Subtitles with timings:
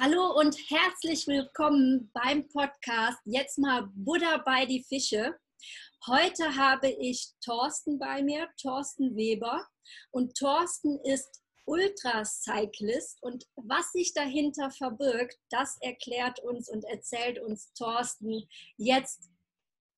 [0.00, 5.38] Hallo und herzlich willkommen beim Podcast Jetzt mal Buddha bei die Fische.
[6.08, 9.64] Heute habe ich Thorsten bei mir, Thorsten Weber.
[10.10, 17.72] Und Thorsten ist Ultracyclist und was sich dahinter verbirgt, das erklärt uns und erzählt uns
[17.74, 19.30] Thorsten jetzt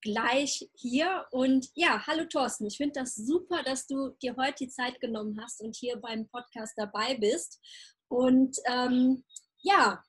[0.02, 1.24] gleich hier.
[1.30, 5.40] Und ja, hallo Thorsten, ich finde das super, dass du dir heute die Zeit genommen
[5.40, 7.62] hast und hier beim Podcast dabei bist.
[8.08, 9.24] Und ähm,
[9.58, 10.02] ja,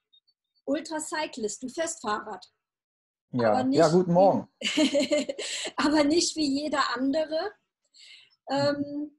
[0.66, 2.46] Ultracyclist, du fährst Fahrrad.
[3.32, 4.48] Ja, nicht, ja guten Morgen.
[5.76, 7.54] aber nicht wie jeder andere.
[8.50, 9.18] Ähm,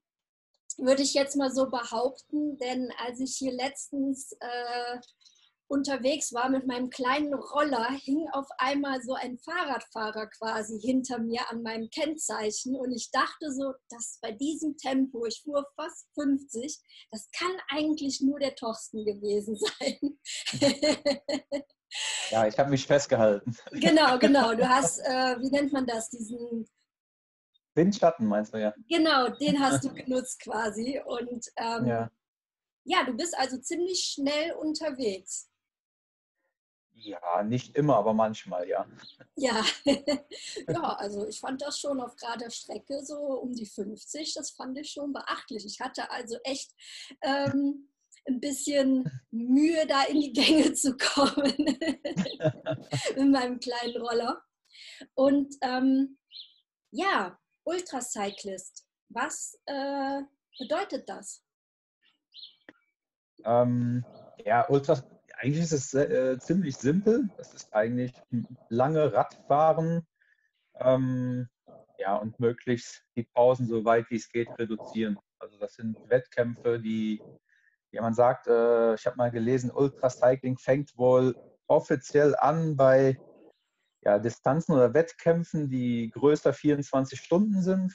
[0.78, 4.98] würde ich jetzt mal so behaupten, denn als ich hier letztens äh,
[5.68, 11.48] unterwegs war mit meinem kleinen Roller, hing auf einmal so ein Fahrradfahrer quasi hinter mir
[11.50, 16.78] an meinem Kennzeichen und ich dachte so, dass bei diesem Tempo, ich fuhr fast 50,
[17.10, 20.18] das kann eigentlich nur der Thorsten gewesen sein.
[22.30, 23.56] ja, ich habe mich festgehalten.
[23.72, 24.54] Genau, genau.
[24.54, 26.66] Du hast, äh, wie nennt man das, diesen
[27.74, 28.74] Windschatten meinst du ja?
[28.88, 32.10] Genau, den hast du genutzt quasi und ähm, ja.
[32.84, 35.48] ja, du bist also ziemlich schnell unterwegs.
[37.00, 38.86] Ja, nicht immer, aber manchmal, ja.
[39.36, 39.64] Ja,
[40.68, 44.76] ja also ich fand das schon auf gerader Strecke so um die 50, das fand
[44.78, 45.64] ich schon beachtlich.
[45.64, 46.72] Ich hatte also echt
[47.22, 47.88] ähm,
[48.26, 51.54] ein bisschen Mühe, da in die Gänge zu kommen
[53.16, 54.42] mit meinem kleinen Roller.
[55.14, 56.18] Und ähm,
[56.90, 60.22] ja, Ultracyclist, was äh,
[60.58, 61.42] bedeutet das?
[63.44, 64.04] Ähm,
[64.44, 65.04] ja, Ultras
[65.38, 67.28] eigentlich ist es äh, ziemlich simpel.
[67.38, 68.12] Es ist eigentlich
[68.68, 70.06] lange Radfahren
[70.80, 71.48] ähm,
[71.98, 75.18] ja, und möglichst die Pausen so weit wie es geht reduzieren.
[75.38, 77.22] Also das sind Wettkämpfe, die,
[77.92, 81.36] ja man sagt, äh, ich habe mal gelesen, Ultracycling fängt wohl
[81.68, 83.16] offiziell an bei
[84.02, 87.94] ja, Distanzen oder Wettkämpfen, die größer 24 Stunden sind.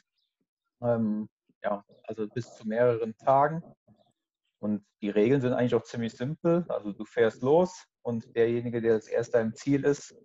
[0.82, 1.28] Ähm,
[1.62, 3.64] ja, also bis zu mehreren Tagen.
[4.64, 6.66] Und die Regeln sind eigentlich auch ziemlich simpel.
[6.70, 10.16] Also du fährst los und derjenige, der als erster im Ziel ist,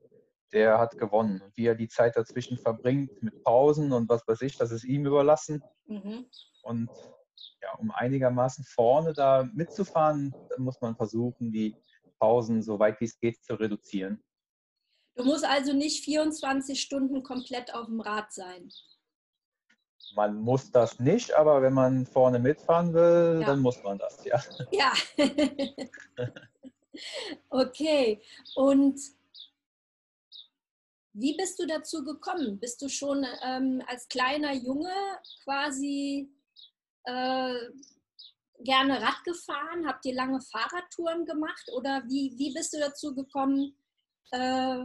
[0.52, 1.42] der hat gewonnen.
[1.42, 4.84] Und wie er die Zeit dazwischen verbringt mit Pausen und was weiß ich, das ist
[4.84, 5.60] ihm überlassen.
[5.86, 6.26] Mhm.
[6.62, 6.88] Und
[7.60, 11.74] ja, um einigermaßen vorne da mitzufahren, muss man versuchen, die
[12.20, 14.22] Pausen so weit wie es geht zu reduzieren.
[15.16, 18.70] Du musst also nicht 24 Stunden komplett auf dem Rad sein
[20.14, 23.46] man muss das nicht, aber wenn man vorne mitfahren will, ja.
[23.46, 24.40] dann muss man das, ja.
[24.72, 24.92] Ja.
[27.50, 28.20] okay.
[28.54, 29.00] Und
[31.12, 32.58] wie bist du dazu gekommen?
[32.60, 34.92] Bist du schon ähm, als kleiner Junge
[35.44, 36.30] quasi
[37.04, 37.54] äh,
[38.60, 39.86] gerne Rad gefahren?
[39.86, 41.68] Habt ihr lange Fahrradtouren gemacht?
[41.74, 43.76] Oder wie, wie bist du dazu gekommen,
[44.30, 44.84] äh,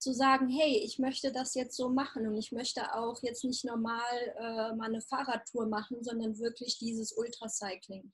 [0.00, 3.64] zu sagen, hey, ich möchte das jetzt so machen und ich möchte auch jetzt nicht
[3.64, 4.00] normal
[4.38, 8.10] äh, mal eine Fahrradtour machen, sondern wirklich dieses Ultracycling?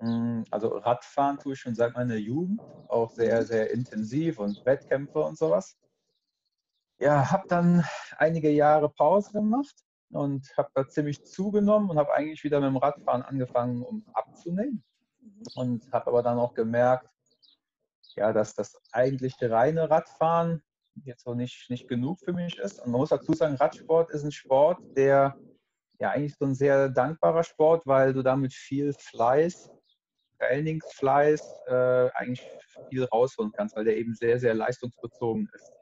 [0.00, 5.20] Mm, also Radfahren tue ich schon seit meiner Jugend, auch sehr, sehr intensiv und Wettkämpfe
[5.20, 5.76] und sowas.
[6.98, 7.84] Ja, habe dann
[8.16, 12.78] einige Jahre Pause gemacht und habe da ziemlich zugenommen und habe eigentlich wieder mit dem
[12.78, 14.82] Radfahren angefangen, um abzunehmen.
[15.20, 15.42] Mhm.
[15.54, 17.10] Und habe aber dann auch gemerkt,
[18.18, 20.62] ja, dass das eigentliche reine Radfahren
[21.04, 22.80] jetzt so nicht, nicht genug für mich ist.
[22.80, 25.36] Und man muss dazu sagen, Radsport ist ein Sport, der
[26.00, 29.70] ja eigentlich so ein sehr dankbarer Sport, weil du damit viel Fleiß,
[30.38, 32.46] Trainingsfleiß äh, eigentlich
[32.90, 35.72] viel rausholen kannst, weil der eben sehr, sehr leistungsbezogen ist.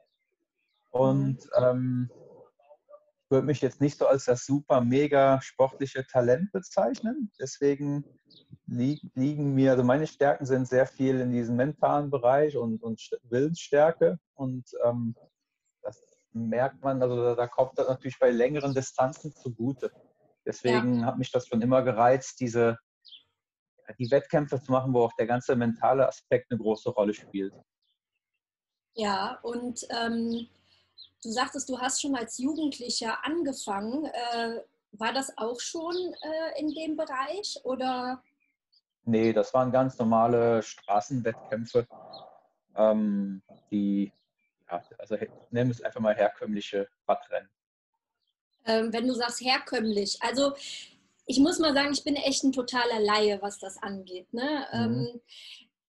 [0.89, 2.09] Und ähm,
[3.23, 7.31] ich würde mich jetzt nicht so als das super, mega sportliche Talent bezeichnen.
[7.39, 8.03] Deswegen
[8.67, 14.19] liegen mir, also meine Stärken sind sehr viel in diesem mentalen Bereich und, und Willensstärke.
[14.35, 15.15] Und ähm,
[15.81, 19.91] das merkt man, also da, kommt das natürlich bei längeren Distanzen zugute.
[20.45, 21.05] Deswegen ja.
[21.05, 22.77] hat mich das schon immer gereizt, diese
[23.99, 27.53] die Wettkämpfe zu machen, wo auch der ganze mentale Aspekt eine große Rolle spielt.
[28.95, 30.49] Ja, und ähm,
[31.23, 34.05] du sagtest, du hast schon als Jugendlicher angefangen.
[34.05, 34.59] Äh,
[34.91, 38.21] war das auch schon äh, in dem Bereich oder?
[39.07, 41.87] Nee, das waren ganz normale Straßenwettkämpfe,
[42.75, 44.11] ähm, die,
[44.69, 45.15] ja, also
[45.49, 47.49] nennen wir es einfach mal herkömmliche Radrennen.
[48.65, 50.53] Ähm, wenn du sagst herkömmlich, also
[51.25, 54.33] ich muss mal sagen, ich bin echt ein totaler Laie, was das angeht.
[54.33, 54.67] Ne?
[54.73, 54.77] Mhm.
[54.77, 55.21] Ähm,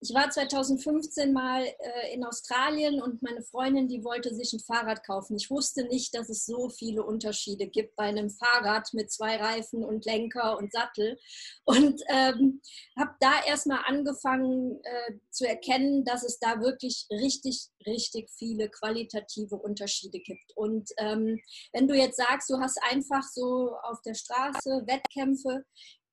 [0.01, 5.05] ich war 2015 mal äh, in Australien und meine Freundin, die wollte sich ein Fahrrad
[5.05, 5.37] kaufen.
[5.37, 9.85] Ich wusste nicht, dass es so viele Unterschiede gibt bei einem Fahrrad mit zwei Reifen
[9.85, 11.19] und Lenker und Sattel.
[11.65, 12.61] Und ähm,
[12.97, 19.57] habe da erstmal angefangen äh, zu erkennen, dass es da wirklich richtig, richtig viele qualitative
[19.57, 20.57] Unterschiede gibt.
[20.57, 21.41] Und ähm,
[21.73, 25.65] wenn du jetzt sagst, du hast einfach so auf der Straße Wettkämpfe,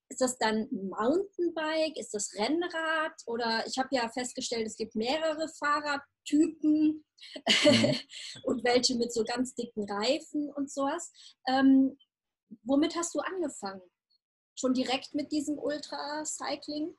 [0.09, 1.97] ist das dann Mountainbike?
[1.97, 3.13] Ist das Rennrad?
[3.25, 7.05] Oder ich habe ja festgestellt, es gibt mehrere Fahrradtypen mhm.
[8.43, 11.11] und welche mit so ganz dicken Reifen und sowas.
[11.47, 11.97] Ähm,
[12.63, 13.81] womit hast du angefangen?
[14.57, 16.95] Schon direkt mit diesem Ultracycling?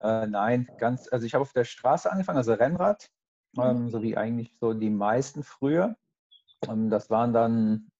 [0.00, 3.10] Äh, nein, ganz, also ich habe auf der Straße angefangen, also Rennrad,
[3.52, 3.62] mhm.
[3.62, 5.96] ähm, so wie eigentlich so die meisten früher.
[6.66, 7.90] Ähm, das waren dann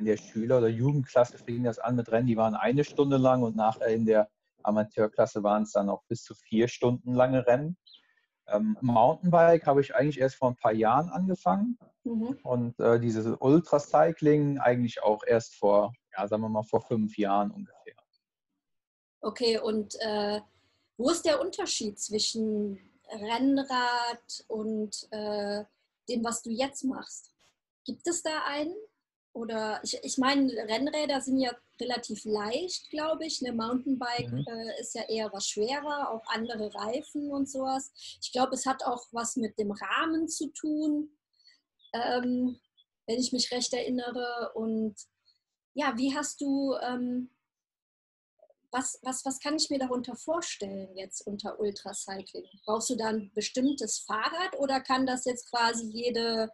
[0.00, 3.42] in der Schüler- oder Jugendklasse fing das an mit Rennen, die waren eine Stunde lang
[3.42, 4.28] und nachher in der
[4.62, 7.76] Amateurklasse waren es dann auch bis zu vier Stunden lange Rennen.
[8.48, 12.38] Ähm, Mountainbike habe ich eigentlich erst vor ein paar Jahren angefangen mhm.
[12.42, 17.50] und äh, dieses Ultracycling eigentlich auch erst vor, ja, sagen wir mal, vor fünf Jahren
[17.50, 17.94] ungefähr.
[19.20, 20.40] Okay, und äh,
[20.96, 22.78] wo ist der Unterschied zwischen
[23.10, 25.64] Rennrad und äh,
[26.08, 27.30] dem, was du jetzt machst?
[27.84, 28.74] Gibt es da einen?
[29.32, 33.40] Oder ich, ich meine, Rennräder sind ja relativ leicht, glaube ich.
[33.44, 34.44] Eine Mountainbike mhm.
[34.46, 37.92] äh, ist ja eher was schwerer, auch andere Reifen und sowas.
[38.20, 41.16] Ich glaube, es hat auch was mit dem Rahmen zu tun,
[41.92, 42.58] ähm,
[43.06, 44.50] wenn ich mich recht erinnere.
[44.54, 44.96] Und
[45.74, 47.30] ja, wie hast du, ähm,
[48.72, 52.48] was, was, was kann ich mir darunter vorstellen jetzt unter Ultracycling?
[52.64, 56.50] Brauchst du da ein bestimmtes Fahrrad oder kann das jetzt quasi jede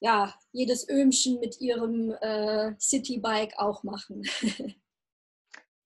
[0.00, 4.22] ja, jedes Öhmchen mit ihrem äh, Citybike auch machen.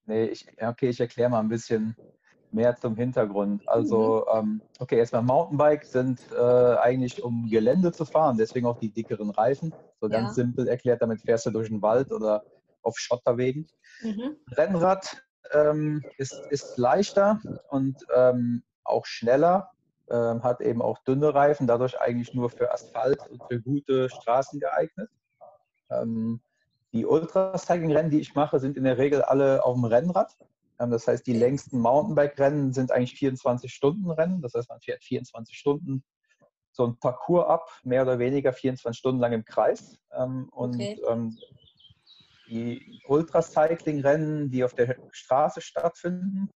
[0.07, 1.97] nee, ich, okay, ich erkläre mal ein bisschen
[2.53, 3.69] mehr zum Hintergrund.
[3.69, 4.39] Also, mhm.
[4.39, 9.31] ähm, okay, erstmal Mountainbike sind äh, eigentlich um Gelände zu fahren, deswegen auch die dickeren
[9.31, 9.75] Reifen.
[10.01, 10.35] So ganz ja.
[10.35, 12.45] simpel erklärt, damit fährst du durch den Wald oder
[12.83, 13.67] auf Schotterwegen.
[14.03, 14.37] Mhm.
[14.53, 17.41] Rennrad ähm, ist, ist leichter
[17.71, 19.71] und ähm, auch schneller
[20.11, 24.61] ähm, hat eben auch dünne Reifen, dadurch eigentlich nur für Asphalt und für gute Straßen
[24.61, 25.11] geeignet.
[25.91, 26.41] Ähm,
[26.93, 30.37] die Ultracycling-Rennen, die ich mache, sind in der Regel alle auf dem Rennrad.
[30.79, 34.43] Ähm, das heißt, die längsten Mountainbike-Rennen sind eigentlich 24-Stunden-Rennen.
[34.43, 36.05] Das heißt, man fährt 24 Stunden
[36.73, 39.99] so ein Parcours ab, mehr oder weniger 24 Stunden lang im Kreis.
[40.13, 41.01] Ähm, und okay.
[41.09, 41.37] ähm,
[42.49, 46.51] die Ultracycling-Rennen, die auf der Straße stattfinden,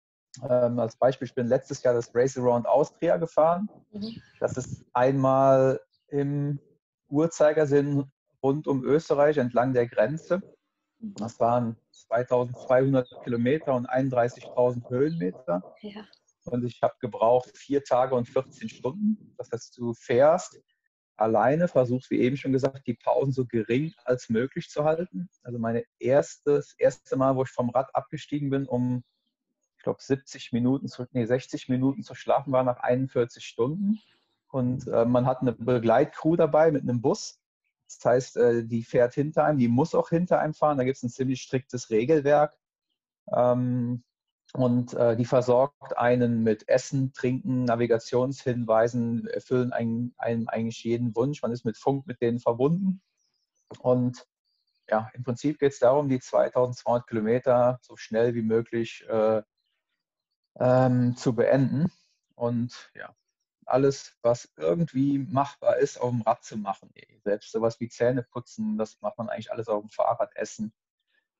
[0.49, 3.69] ähm, als Beispiel, ich bin letztes Jahr das Race Around Austria gefahren.
[3.93, 4.21] Mhm.
[4.41, 6.59] Das ist einmal im
[7.09, 8.11] Uhrzeigersinn
[8.43, 10.43] rund um Österreich entlang der Grenze.
[10.99, 11.15] Mhm.
[11.15, 15.62] Das waren 2200 Kilometer und 31.000 Höhenmeter.
[15.81, 16.05] Ja.
[16.44, 19.35] Und ich habe gebraucht vier Tage und 14 Stunden.
[19.37, 20.61] Das heißt, du fährst
[21.17, 25.29] alleine, versuchst, wie eben schon gesagt, die Pausen so gering als möglich zu halten.
[25.43, 29.03] Also mein erstes, erste Mal, wo ich vom Rad abgestiegen bin, um
[29.87, 34.00] glaube, 70 Minuten, zu, nee, 60 Minuten zu schlafen war nach 41 Stunden.
[34.49, 37.41] Und äh, man hat eine Begleitcrew dabei mit einem Bus.
[37.88, 40.79] Das heißt, äh, die fährt hinter einem, die muss auch hinter einem fahren.
[40.79, 42.56] Da gibt es ein ziemlich striktes Regelwerk.
[43.33, 44.03] Ähm,
[44.55, 51.43] und äh, die versorgt einen mit Essen, Trinken, Navigationshinweisen, erfüllen einen, einen eigentlich jeden Wunsch.
[51.43, 53.03] Man ist mit Funk mit denen verbunden.
[53.79, 54.27] Und
[54.89, 59.43] ja, im Prinzip geht es darum, die 2200 Kilometer so schnell wie möglich äh,
[60.58, 61.91] ähm, zu beenden.
[62.34, 63.15] Und ja,
[63.65, 66.91] alles, was irgendwie machbar ist, auf dem Rad zu machen.
[67.25, 70.72] Selbst sowas wie Zähne putzen, das macht man eigentlich alles auf dem Fahrrad essen.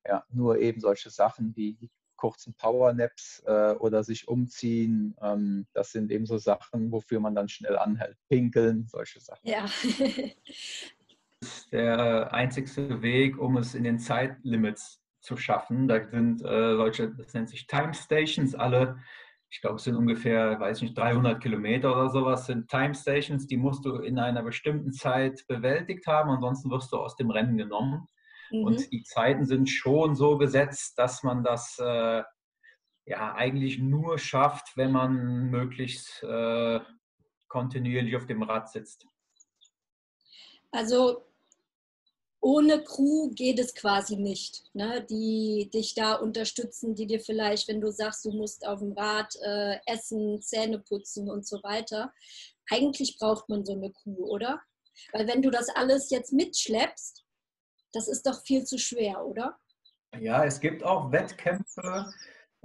[0.07, 6.11] Ja, nur eben solche Sachen wie kurzen Powernaps äh, oder sich umziehen, ähm, das sind
[6.11, 8.17] eben so Sachen, wofür man dann schnell anhält.
[8.29, 9.47] Pinkeln, solche Sachen.
[9.47, 9.67] Ja.
[11.73, 15.89] der einzigste Weg, um es in den Zeitlimits zu schaffen.
[15.89, 18.99] Da sind äh, solche, das nennt sich Time Stations, alle,
[19.51, 23.57] ich glaube, es sind ungefähr, weiß nicht, 300 Kilometer oder sowas, sind Time Stations, die
[23.57, 28.07] musst du in einer bestimmten Zeit bewältigt haben, ansonsten wirst du aus dem Rennen genommen.
[28.51, 28.65] Mhm.
[28.65, 32.23] Und die Zeiten sind schon so gesetzt, dass man das äh,
[33.05, 36.81] ja eigentlich nur schafft, wenn man möglichst äh,
[37.49, 39.07] kontinuierlich auf dem Rad sitzt.
[40.71, 41.27] Also
[42.47, 45.05] ohne Crew geht es quasi nicht, ne?
[45.11, 49.35] die dich da unterstützen, die dir vielleicht, wenn du sagst, du musst auf dem Rad
[49.43, 52.13] äh, essen, Zähne putzen und so weiter.
[52.71, 54.61] Eigentlich braucht man so eine Crew, oder?
[55.13, 57.25] Weil wenn du das alles jetzt mitschleppst,
[57.93, 59.59] das ist doch viel zu schwer, oder?
[60.17, 62.15] Ja, es gibt auch Wettkämpfe,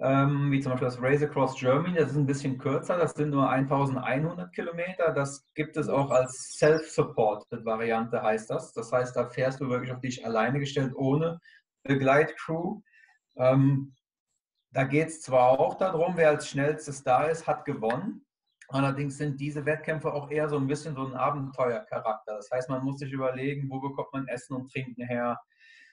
[0.04, 3.30] ähm, wie zum Beispiel das Race Across Germany, das ist ein bisschen kürzer, das sind
[3.30, 5.12] nur 1100 Kilometer.
[5.12, 8.74] Das gibt es auch als Self-Supported Variante, heißt das.
[8.74, 11.40] Das heißt, da fährst du wirklich auf dich alleine gestellt, ohne
[11.84, 12.82] Begleitcrew.
[13.38, 13.94] Ähm,
[14.72, 18.26] da geht es zwar auch darum, wer als schnellstes da ist, hat gewonnen.
[18.70, 22.38] Allerdings sind diese Wettkämpfe auch eher so ein bisschen so ein Abenteuercharakter.
[22.38, 25.40] Das heißt, man muss sich überlegen, wo bekommt man Essen und Trinken her,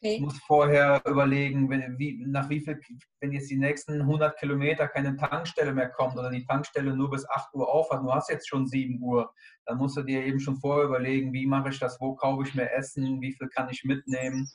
[0.01, 0.21] Okay.
[0.21, 2.81] Muss vorher überlegen, wenn, wie, nach wie viel,
[3.21, 7.29] wenn jetzt die nächsten 100 Kilometer keine Tankstelle mehr kommt oder die Tankstelle nur bis
[7.29, 9.33] 8 Uhr aufhat, du hast jetzt schon 7 Uhr,
[9.67, 12.55] dann musst du dir eben schon vorher überlegen, wie mache ich das, wo kaufe ich
[12.55, 14.49] mir Essen, wie viel kann ich mitnehmen.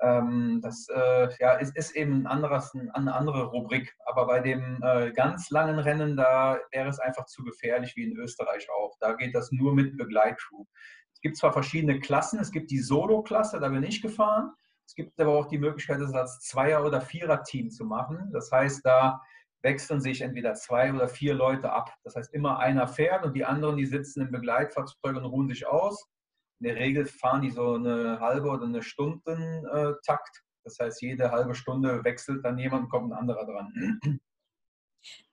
[0.00, 3.94] Ähm, das äh, ja, ist, ist eben ein anderes, eine andere Rubrik.
[4.06, 8.16] Aber bei dem äh, ganz langen Rennen, da wäre es einfach zu gefährlich, wie in
[8.16, 8.96] Österreich auch.
[9.00, 10.64] Da geht das nur mit Begleitcrew.
[11.12, 14.52] Es gibt zwar verschiedene Klassen, es gibt die Solo-Klasse, da bin ich gefahren.
[14.86, 18.30] Es gibt aber auch die Möglichkeit, das als Zweier- oder Vierer-Team zu machen.
[18.32, 19.20] Das heißt, da
[19.62, 21.92] wechseln sich entweder zwei oder vier Leute ab.
[22.04, 25.66] Das heißt, immer einer fährt und die anderen, die sitzen im Begleitfahrzeug und ruhen sich
[25.66, 26.08] aus.
[26.60, 30.42] In der Regel fahren die so eine halbe oder eine Stundentakt.
[30.64, 34.20] Das heißt, jede halbe Stunde wechselt dann jemand und kommt ein anderer dran.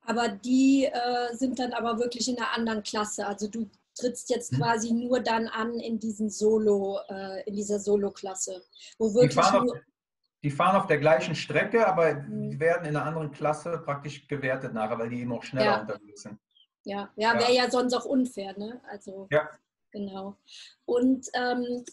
[0.01, 3.25] Aber die äh, sind dann aber wirklich in einer anderen Klasse.
[3.25, 4.59] Also du trittst jetzt hm.
[4.59, 8.63] quasi nur dann an in diesen Solo, äh, in dieser Solo-Klasse.
[8.99, 9.77] die, fahren auf,
[10.43, 14.73] die fahren auf der gleichen Strecke, aber die werden in einer anderen Klasse praktisch gewertet
[14.73, 15.81] nachher, weil die eben auch schneller ja.
[15.81, 16.39] unterwegs sind.
[16.85, 18.81] Ja, ja, wäre ja sonst auch unfair, ne?
[18.89, 19.49] Also ja.
[19.91, 20.37] genau.
[20.85, 21.85] Und ähm,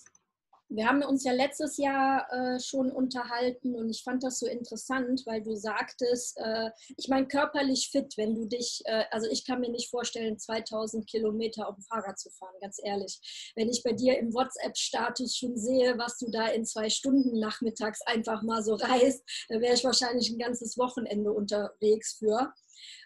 [0.70, 5.22] wir haben uns ja letztes Jahr äh, schon unterhalten und ich fand das so interessant,
[5.26, 9.60] weil du sagtest, äh, ich meine körperlich fit, wenn du dich, äh, also ich kann
[9.60, 13.52] mir nicht vorstellen, 2000 Kilometer auf dem Fahrrad zu fahren, ganz ehrlich.
[13.56, 18.00] Wenn ich bei dir im WhatsApp-Status schon sehe, was du da in zwei Stunden nachmittags
[18.02, 22.52] einfach mal so reist, dann wäre ich wahrscheinlich ein ganzes Wochenende unterwegs für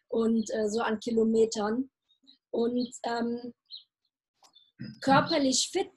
[0.09, 1.91] und äh, so an Kilometern.
[2.51, 3.55] Und ähm,
[5.01, 5.91] körperlich fit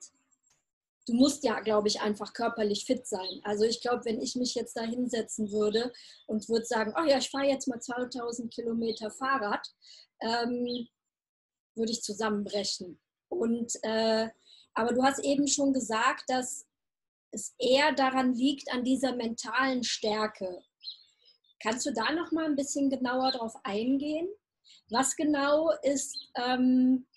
[1.07, 3.39] du musst ja, glaube ich, einfach körperlich fit sein.
[3.43, 5.93] Also ich glaube, wenn ich mich jetzt da hinsetzen würde
[6.27, 9.65] und würde sagen, oh ja, ich fahre jetzt mal 2000 Kilometer Fahrrad,
[10.21, 10.87] ähm,
[11.75, 12.99] würde ich zusammenbrechen.
[13.29, 14.27] Und, äh,
[14.73, 16.65] aber du hast eben schon gesagt, dass
[17.31, 20.61] es eher daran liegt, an dieser mentalen Stärke.
[21.61, 24.27] Kannst du da noch mal ein bisschen genauer drauf eingehen?
[24.89, 27.07] Was genau ist, ähm,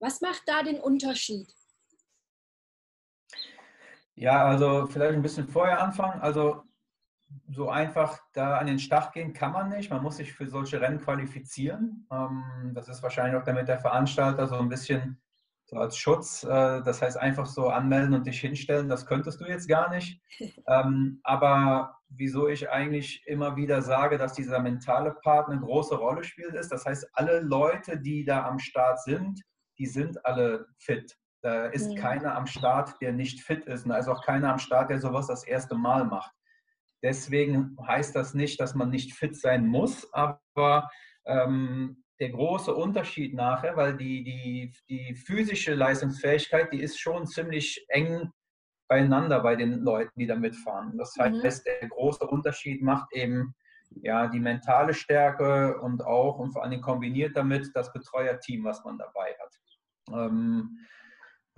[0.00, 1.48] was macht da den Unterschied?
[4.18, 6.20] Ja, also vielleicht ein bisschen vorher anfangen.
[6.20, 6.64] Also
[7.50, 9.90] so einfach da an den Start gehen kann man nicht.
[9.90, 12.06] Man muss sich für solche Rennen qualifizieren.
[12.10, 15.20] Ähm, das ist wahrscheinlich auch damit der Veranstalter so ein bisschen
[15.66, 16.42] so als Schutz.
[16.42, 18.88] Äh, das heißt einfach so anmelden und dich hinstellen.
[18.88, 20.20] Das könntest du jetzt gar nicht.
[20.68, 26.24] Ähm, aber wieso ich eigentlich immer wieder sage, dass dieser mentale Part eine große Rolle
[26.24, 29.42] spielt, ist, das heißt, alle Leute, die da am Start sind,
[29.78, 31.16] die sind alle fit.
[31.42, 31.96] Da ist mhm.
[31.96, 33.84] keiner am Start, der nicht fit ist.
[33.84, 36.32] Und da ist auch keiner am Start, der sowas das erste Mal macht.
[37.02, 40.90] Deswegen heißt das nicht, dass man nicht fit sein muss, aber
[41.26, 47.84] ähm, der große Unterschied nachher, weil die, die, die physische Leistungsfähigkeit, die ist schon ziemlich
[47.88, 48.32] eng
[48.88, 50.96] beieinander bei den Leuten, die da mitfahren.
[50.98, 51.70] Das heißt, mhm.
[51.80, 53.54] der große Unterschied macht eben
[54.02, 58.98] ja, die mentale Stärke und auch und vor allem kombiniert damit das Betreuerteam, was man
[58.98, 59.54] dabei hat.
[60.12, 60.78] Ähm,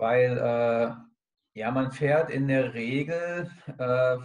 [0.01, 4.17] weil äh, ja, man fährt in der Regel äh,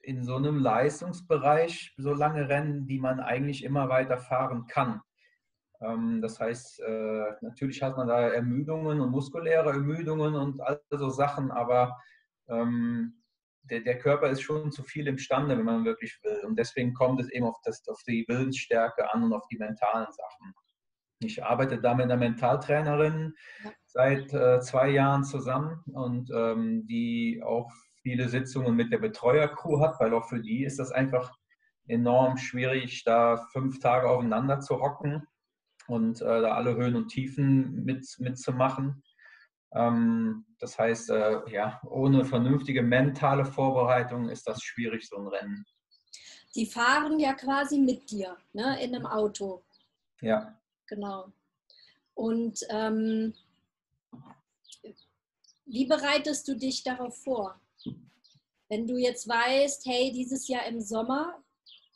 [0.00, 5.02] in so einem Leistungsbereich so lange Rennen, die man eigentlich immer weiter fahren kann.
[5.82, 11.10] Ähm, das heißt, äh, natürlich hat man da Ermüdungen und muskuläre Ermüdungen und all so
[11.10, 11.98] Sachen, aber
[12.48, 13.22] ähm,
[13.64, 16.40] der, der, Körper ist schon zu viel imstande, wenn man wirklich will.
[16.46, 20.10] Und deswegen kommt es eben auf, das, auf die Willensstärke an und auf die mentalen
[20.10, 20.54] Sachen.
[21.24, 23.34] Ich arbeite da mit einer Mentaltrainerin
[23.86, 27.70] seit äh, zwei Jahren zusammen und ähm, die auch
[28.02, 31.36] viele Sitzungen mit der Betreuercrew hat, weil auch für die ist das einfach
[31.86, 35.26] enorm schwierig, da fünf Tage aufeinander zu hocken
[35.86, 39.02] und äh, da alle Höhen und Tiefen mit, mitzumachen.
[39.74, 45.64] Ähm, das heißt, äh, ja, ohne vernünftige mentale Vorbereitung ist das schwierig, so ein Rennen.
[46.54, 49.64] Die fahren ja quasi mit dir ne, in einem Auto.
[50.20, 50.58] Ja.
[50.92, 51.32] Genau.
[52.12, 53.32] Und ähm,
[55.64, 57.58] wie bereitest du dich darauf vor?
[58.68, 61.42] Wenn du jetzt weißt, hey, dieses Jahr im Sommer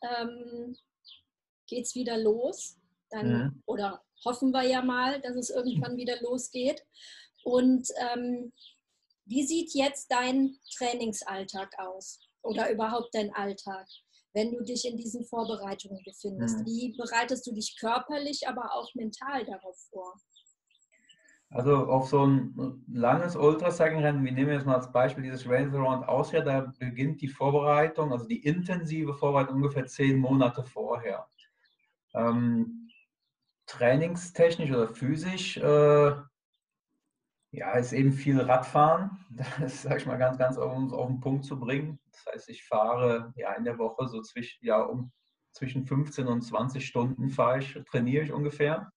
[0.00, 0.78] ähm,
[1.66, 2.78] geht es wieder los,
[3.10, 3.62] dann, mhm.
[3.66, 6.82] oder hoffen wir ja mal, dass es irgendwann wieder losgeht.
[7.44, 8.50] Und ähm,
[9.26, 13.86] wie sieht jetzt dein Trainingsalltag aus oder überhaupt dein Alltag?
[14.36, 16.58] Wenn du dich in diesen Vorbereitungen befindest?
[16.60, 16.66] Mhm.
[16.66, 20.14] Wie bereitest du dich körperlich, aber auch mental darauf vor?
[21.48, 26.06] Also auf so ein langes Ultracycling-Rennen, wir nehmen jetzt mal als Beispiel dieses Race Around
[26.06, 31.26] Austria, da beginnt die Vorbereitung, also die intensive Vorbereitung ungefähr zehn Monate vorher.
[32.14, 32.90] Ähm,
[33.66, 36.12] trainingstechnisch oder physisch, äh,
[37.56, 39.10] ja, ist eben viel Radfahren.
[39.60, 41.98] Das sage ich mal ganz, ganz auf, auf, den Punkt zu bringen.
[42.12, 45.12] Das heißt, ich fahre ja in der Woche so zwischen, ja, um
[45.52, 48.90] zwischen 15 und 20 Stunden fahre ich, trainiere ich ungefähr.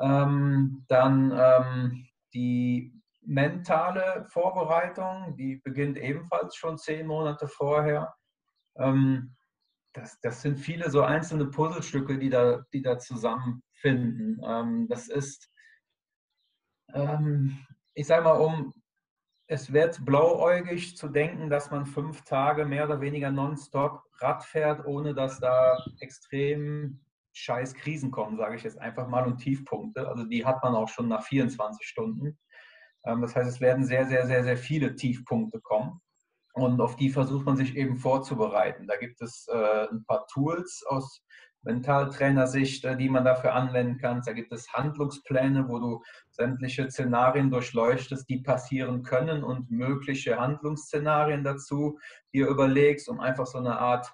[0.00, 8.14] Ähm, dann ähm, die mentale Vorbereitung, die beginnt ebenfalls schon zehn Monate vorher.
[8.76, 9.34] Ähm,
[9.94, 14.40] das, das sind viele so einzelne Puzzlestücke, die da, die da zusammenfinden.
[14.44, 15.51] Ähm, das ist,
[16.94, 17.58] ähm,
[17.94, 18.72] ich sage mal, um
[19.46, 24.86] es wird blauäugig zu denken, dass man fünf Tage mehr oder weniger nonstop Rad fährt,
[24.86, 30.08] ohne dass da extrem scheiß Krisen kommen, sage ich jetzt einfach mal, und Tiefpunkte.
[30.08, 32.38] Also die hat man auch schon nach 24 Stunden.
[33.04, 36.00] Ähm, das heißt, es werden sehr, sehr, sehr, sehr viele Tiefpunkte kommen.
[36.54, 38.86] Und auf die versucht man sich eben vorzubereiten.
[38.86, 41.22] Da gibt es äh, ein paar Tools aus
[41.62, 44.22] Mentaltrainersicht, äh, die man dafür anwenden kann.
[44.24, 51.44] Da gibt es Handlungspläne, wo du sämtliche Szenarien durchleuchtest, die passieren können und mögliche Handlungsszenarien
[51.44, 51.98] dazu
[52.32, 54.12] dir überlegst, um einfach so eine Art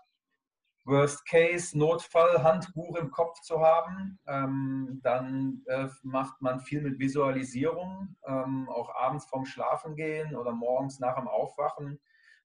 [0.84, 4.18] Worst-Case-Notfall-Handbuch im Kopf zu haben.
[4.26, 10.98] Ähm, dann äh, macht man viel mit Visualisierung, ähm, auch abends vorm Schlafengehen oder morgens
[10.98, 12.00] nach dem Aufwachen,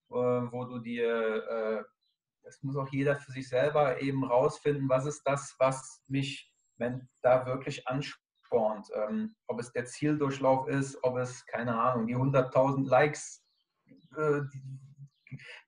[0.09, 1.85] äh, wo du dir,
[2.43, 7.07] das muss auch jeder für sich selber eben rausfinden, was ist das, was mich wenn
[7.21, 8.87] da wirklich anspornt.
[8.95, 13.43] Ähm, ob es der Zieldurchlauf ist, ob es, keine Ahnung, die 100.000 Likes
[14.17, 14.41] äh,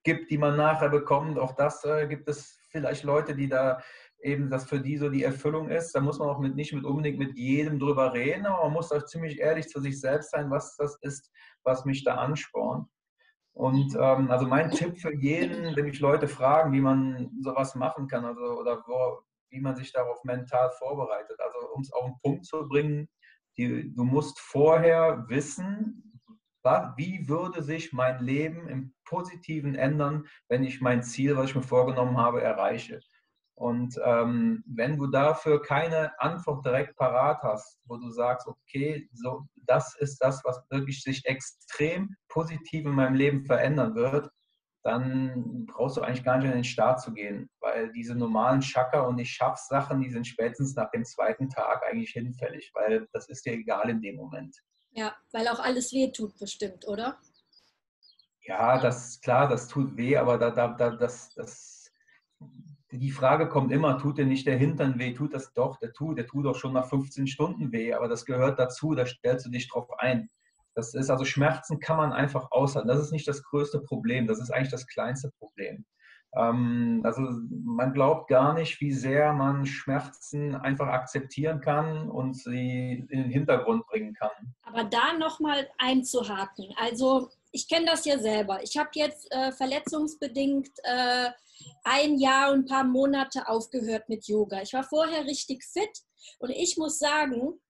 [0.03, 1.39] gibt, die man nachher bekommt.
[1.39, 3.81] Auch das äh, gibt es vielleicht Leute, die da
[4.21, 5.93] eben das für die so die Erfüllung ist.
[5.93, 8.91] Da muss man auch mit, nicht mit unbedingt mit jedem drüber reden, aber man muss
[8.91, 11.31] auch ziemlich ehrlich zu sich selbst sein, was das ist,
[11.63, 12.87] was mich da anspornt.
[13.55, 18.07] Und ähm, also mein Tipp für jeden, wenn mich Leute fragen, wie man sowas machen
[18.07, 21.39] kann, also oder wo, wie man sich darauf mental vorbereitet.
[21.39, 23.07] Also um es auf den Punkt zu bringen,
[23.57, 26.19] die, du musst vorher wissen,
[26.97, 31.61] wie würde sich mein Leben im Positiven ändern, wenn ich mein Ziel, was ich mir
[31.61, 32.99] vorgenommen habe, erreiche.
[33.55, 39.47] Und ähm, wenn du dafür keine Antwort direkt parat hast, wo du sagst, okay, so,
[39.55, 44.29] das ist das, was wirklich sich extrem positiv in meinem Leben verändern wird,
[44.83, 49.07] dann brauchst du eigentlich gar nicht in den Start zu gehen, weil diese normalen Schacker
[49.07, 53.27] und ich schaff's Sachen, die sind spätestens nach dem zweiten Tag eigentlich hinfällig, weil das
[53.29, 54.55] ist dir egal in dem Moment.
[54.91, 57.17] Ja, weil auch alles weh tut bestimmt, oder?
[58.43, 61.74] Ja, das klar, das tut weh, aber da, da, da, das, das,
[62.97, 65.13] die Frage kommt immer, tut dir nicht der Hintern weh?
[65.13, 68.25] Tut das doch, der tut, der tut doch schon nach 15 Stunden weh, aber das
[68.25, 70.29] gehört dazu, da stellst du dich drauf ein.
[70.73, 72.89] Das ist also Schmerzen kann man einfach aushalten.
[72.89, 75.85] Das ist nicht das größte Problem, das ist eigentlich das kleinste Problem.
[76.35, 77.21] Ähm, also
[77.63, 83.29] man glaubt gar nicht, wie sehr man Schmerzen einfach akzeptieren kann und sie in den
[83.29, 84.31] Hintergrund bringen kann.
[84.63, 86.73] Aber da nochmal einzuhaken.
[86.77, 88.61] Also ich kenne das ja selber.
[88.63, 91.29] Ich habe jetzt äh, verletzungsbedingt äh,
[91.85, 94.61] ein Jahr und ein paar Monate aufgehört mit Yoga.
[94.61, 96.03] Ich war vorher richtig fit
[96.39, 97.61] und ich muss sagen,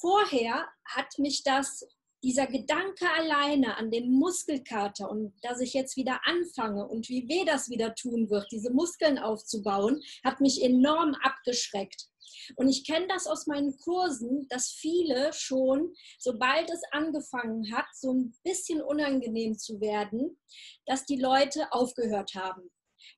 [0.00, 1.86] vorher hat mich das
[2.22, 7.44] dieser Gedanke alleine an den Muskelkater und dass ich jetzt wieder anfange und wie weh
[7.44, 12.08] das wieder tun wird, diese Muskeln aufzubauen, hat mich enorm abgeschreckt.
[12.56, 18.12] Und ich kenne das aus meinen Kursen, dass viele schon, sobald es angefangen hat, so
[18.12, 20.38] ein bisschen unangenehm zu werden,
[20.86, 22.70] dass die Leute aufgehört haben.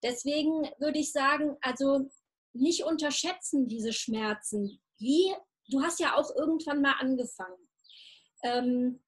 [0.03, 2.11] Deswegen würde ich sagen, also
[2.53, 4.81] nicht unterschätzen diese Schmerzen.
[4.99, 5.35] Wie,
[5.69, 7.69] du hast ja auch irgendwann mal angefangen.
[8.43, 9.01] Ähm,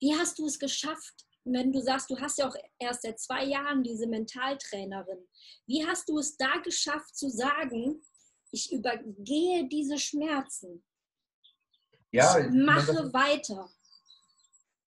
[0.00, 3.44] wie hast du es geschafft, wenn du sagst, du hast ja auch erst seit zwei
[3.44, 5.26] Jahren diese Mentaltrainerin,
[5.66, 8.02] wie hast du es da geschafft zu sagen,
[8.50, 10.82] ich übergehe diese Schmerzen?
[12.10, 13.70] Ja, ich mache das, weiter.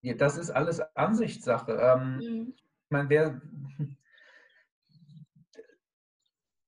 [0.03, 1.73] Ja, das ist alles Ansichtssache.
[1.73, 2.55] Ähm, mhm.
[2.57, 3.41] Ich meine, wer,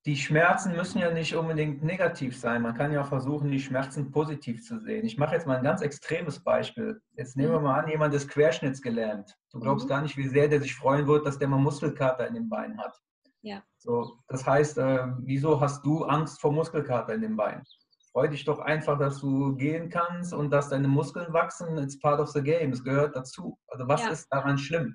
[0.07, 2.63] die Schmerzen müssen ja nicht unbedingt negativ sein.
[2.63, 5.05] Man kann ja versuchen, die Schmerzen positiv zu sehen.
[5.05, 7.03] Ich mache jetzt mal ein ganz extremes Beispiel.
[7.17, 7.65] Jetzt nehmen wir mhm.
[7.65, 9.37] mal an, jemand ist querschnittsgelähmt.
[9.53, 9.91] Du glaubst mhm.
[9.91, 12.79] gar nicht, wie sehr der sich freuen wird, dass der mal Muskelkater in den Beinen
[12.79, 12.99] hat.
[13.43, 13.63] Ja.
[13.77, 17.65] So, das heißt, äh, wieso hast du Angst vor Muskelkater in den Beinen?
[18.13, 21.79] Freu dich doch einfach, dass du gehen kannst und dass deine Muskeln wachsen.
[21.79, 22.73] It's part of the game.
[22.73, 23.59] Es gehört dazu.
[23.69, 24.11] Also was ja.
[24.11, 24.95] ist daran schlimm?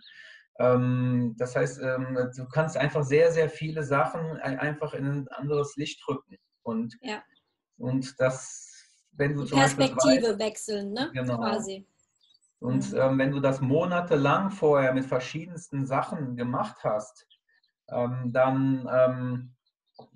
[0.59, 5.75] Ähm, das heißt, ähm, du kannst einfach sehr, sehr viele Sachen einfach in ein anderes
[5.75, 6.37] Licht rücken.
[6.63, 7.21] Und, ja.
[7.77, 8.71] und das,
[9.11, 11.11] wenn du Die Perspektive weißt, wechseln, ne?
[11.13, 11.37] Genau.
[11.37, 11.87] Quasi.
[12.59, 12.99] Und mhm.
[12.99, 17.27] ähm, wenn du das monatelang vorher mit verschiedensten Sachen gemacht hast,
[17.89, 19.55] ähm, dann, ähm,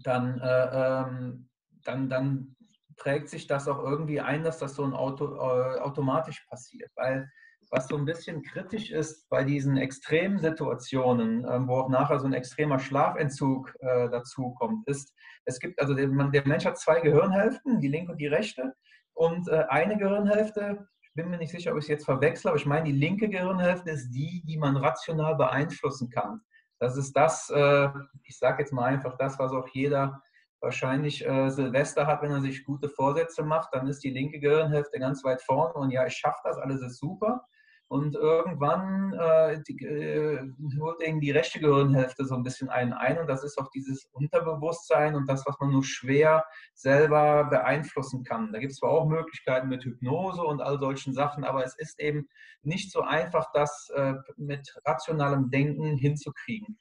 [0.03, 1.49] dann, äh, ähm,
[1.83, 2.55] dann, dann
[2.95, 6.91] prägt sich das auch irgendwie ein, dass das so ein Auto, äh, automatisch passiert.
[6.95, 7.29] Weil
[7.71, 12.25] was so ein bisschen kritisch ist bei diesen extremen Situationen, äh, wo auch nachher so
[12.25, 15.13] ein extremer Schlafentzug äh, dazu kommt, ist,
[15.45, 18.73] es gibt, also der, der, Mensch hat zwei Gehirnhälften, die linke und die rechte.
[19.13, 22.59] Und äh, eine Gehirnhälfte, ich bin mir nicht sicher, ob ich es jetzt verwechsle, aber
[22.59, 26.41] ich meine, die linke Gehirnhälfte ist die, die man rational beeinflussen kann.
[26.79, 27.89] Das ist das, äh,
[28.23, 30.21] ich sage jetzt mal einfach das, was auch jeder
[30.61, 34.99] wahrscheinlich äh, Silvester hat, wenn er sich gute Vorsätze macht, dann ist die linke Gehirnhälfte
[34.99, 37.45] ganz weit vorne und ja, ich schaffe das, alles ist super.
[37.89, 40.39] Und irgendwann äh, die, äh,
[40.79, 43.17] holt eben die rechte Gehirnhälfte so ein bisschen einen ein.
[43.17, 48.53] Und das ist auch dieses Unterbewusstsein und das, was man nur schwer selber beeinflussen kann.
[48.53, 51.99] Da gibt es zwar auch Möglichkeiten mit Hypnose und all solchen Sachen, aber es ist
[51.99, 52.29] eben
[52.61, 56.77] nicht so einfach, das äh, mit rationalem Denken hinzukriegen.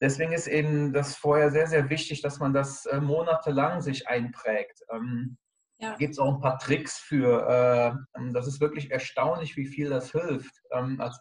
[0.00, 4.82] Deswegen ist eben das vorher sehr, sehr wichtig, dass man das äh, monatelang sich einprägt.
[4.92, 5.36] Ähm,
[5.80, 5.94] ja.
[5.96, 7.48] Gibt es auch ein paar Tricks für.
[7.48, 10.60] Äh, ähm, das ist wirklich erstaunlich, wie viel das hilft.
[10.72, 11.20] Ähm, als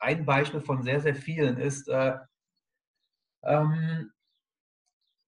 [0.00, 2.18] ein Beispiel von sehr, sehr vielen ist, äh,
[3.44, 4.12] ähm,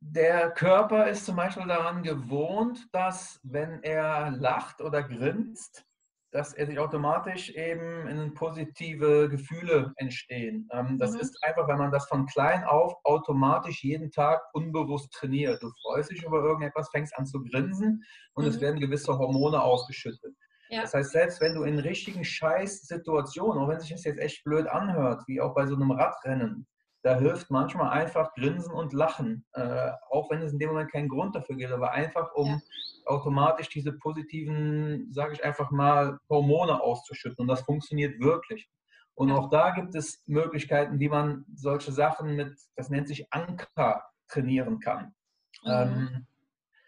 [0.01, 5.87] der Körper ist zum Beispiel daran gewohnt, dass wenn er lacht oder grinst,
[6.35, 10.69] dass er sich automatisch eben in positive Gefühle entstehen.
[10.73, 11.21] Ähm, das mhm.
[11.21, 15.63] ist einfach, wenn man das von klein auf automatisch jeden Tag unbewusst trainiert.
[15.63, 18.03] Du freust dich über irgendetwas, fängst an zu grinsen
[18.35, 18.51] und mhm.
[18.51, 20.35] es werden gewisse Hormone ausgeschüttet.
[20.71, 20.81] Ja.
[20.81, 24.67] Das heißt, selbst wenn du in richtigen Scheißsituationen, auch wenn sich das jetzt echt blöd
[24.67, 26.67] anhört, wie auch bei so einem Radrennen,
[27.05, 31.11] da hilft manchmal einfach Grinsen und Lachen, äh, auch wenn es in dem Moment keinen
[31.11, 32.61] Grund dafür gibt, aber einfach um ja.
[33.05, 37.43] automatisch diese positiven, sage ich einfach mal, Hormone auszuschütten.
[37.43, 38.71] Und das funktioniert wirklich.
[39.15, 44.03] Und auch da gibt es Möglichkeiten, wie man solche Sachen mit, das nennt sich Anker,
[44.29, 45.15] trainieren kann.
[45.63, 45.71] Mhm.
[45.71, 46.27] Ähm,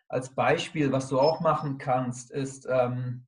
[0.09, 3.27] als Beispiel, was du auch machen kannst, ist, ähm,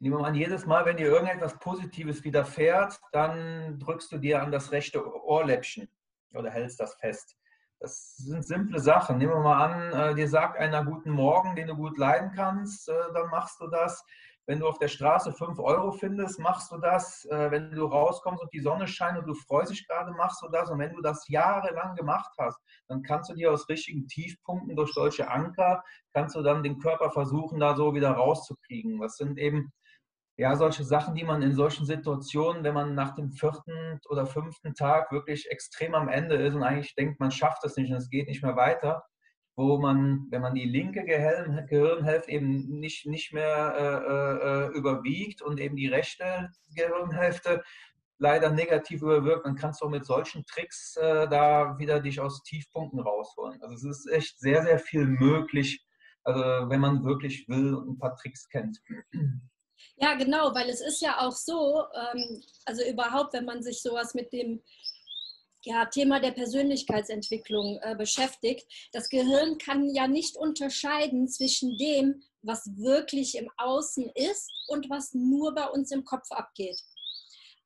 [0.00, 4.42] Nehmen wir mal an, jedes Mal, wenn dir irgendetwas Positives widerfährt, dann drückst du dir
[4.42, 5.88] an das rechte Ohrläppchen
[6.34, 7.36] oder hältst das fest.
[7.80, 9.18] Das sind simple Sachen.
[9.18, 12.88] Nehmen wir mal an, äh, dir sagt einer guten Morgen, den du gut leiden kannst,
[12.88, 14.04] äh, dann machst du das.
[14.46, 17.24] Wenn du auf der Straße 5 Euro findest, machst du das.
[17.26, 20.48] Äh, wenn du rauskommst und die Sonne scheint und du freust dich gerade, machst du
[20.48, 20.70] das.
[20.70, 24.92] Und wenn du das jahrelang gemacht hast, dann kannst du dir aus richtigen Tiefpunkten durch
[24.92, 25.82] solche Anker,
[26.14, 29.00] kannst du dann den Körper versuchen, da so wieder rauszukriegen.
[29.00, 29.72] Das sind eben
[30.38, 34.72] ja, solche Sachen, die man in solchen Situationen, wenn man nach dem vierten oder fünften
[34.74, 38.08] Tag wirklich extrem am Ende ist und eigentlich denkt, man schafft es nicht und es
[38.08, 39.04] geht nicht mehr weiter,
[39.56, 45.58] wo man, wenn man die linke Gehirnhälfte eben nicht, nicht mehr äh, äh, überwiegt und
[45.58, 47.64] eben die rechte Gehirnhälfte
[48.18, 53.00] leider negativ überwirkt, dann kannst du mit solchen Tricks äh, da wieder dich aus Tiefpunkten
[53.00, 53.60] rausholen.
[53.60, 55.84] Also es ist echt sehr, sehr viel möglich,
[56.22, 58.80] also wenn man wirklich will und ein paar Tricks kennt.
[60.00, 64.14] Ja, genau, weil es ist ja auch so, ähm, also überhaupt, wenn man sich sowas
[64.14, 64.62] mit dem
[65.64, 72.64] ja, Thema der Persönlichkeitsentwicklung äh, beschäftigt, das Gehirn kann ja nicht unterscheiden zwischen dem, was
[72.76, 76.80] wirklich im Außen ist und was nur bei uns im Kopf abgeht.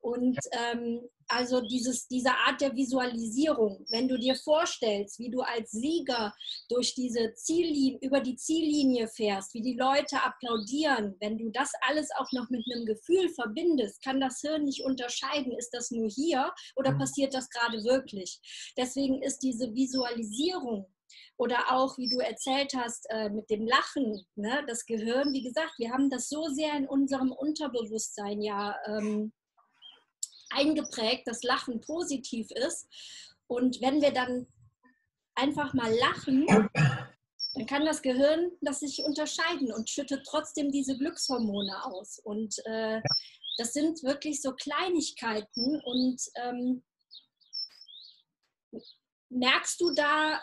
[0.02, 5.70] Und ähm, also dieses, diese Art der Visualisierung, wenn du dir vorstellst, wie du als
[5.70, 6.34] Sieger
[6.68, 12.08] durch diese Ziellinie, über die Ziellinie fährst, wie die Leute applaudieren, wenn du das alles
[12.18, 16.52] auch noch mit einem Gefühl verbindest, kann das Hirn nicht unterscheiden, ist das nur hier
[16.74, 16.98] oder mhm.
[16.98, 18.40] passiert das gerade wirklich.
[18.76, 20.86] Deswegen ist diese Visualisierung
[21.36, 24.64] oder auch, wie du erzählt hast, äh, mit dem Lachen, ne?
[24.66, 29.32] das Gehirn, wie gesagt, wir haben das so sehr in unserem Unterbewusstsein ja ähm,
[30.54, 32.88] eingeprägt, dass Lachen positiv ist.
[33.46, 34.46] Und wenn wir dann
[35.34, 36.46] einfach mal lachen,
[37.54, 42.18] dann kann das Gehirn das sich unterscheiden und schüttet trotzdem diese Glückshormone aus.
[42.18, 43.00] Und äh,
[43.58, 45.80] das sind wirklich so Kleinigkeiten.
[45.84, 46.82] Und ähm,
[49.28, 50.40] merkst du da,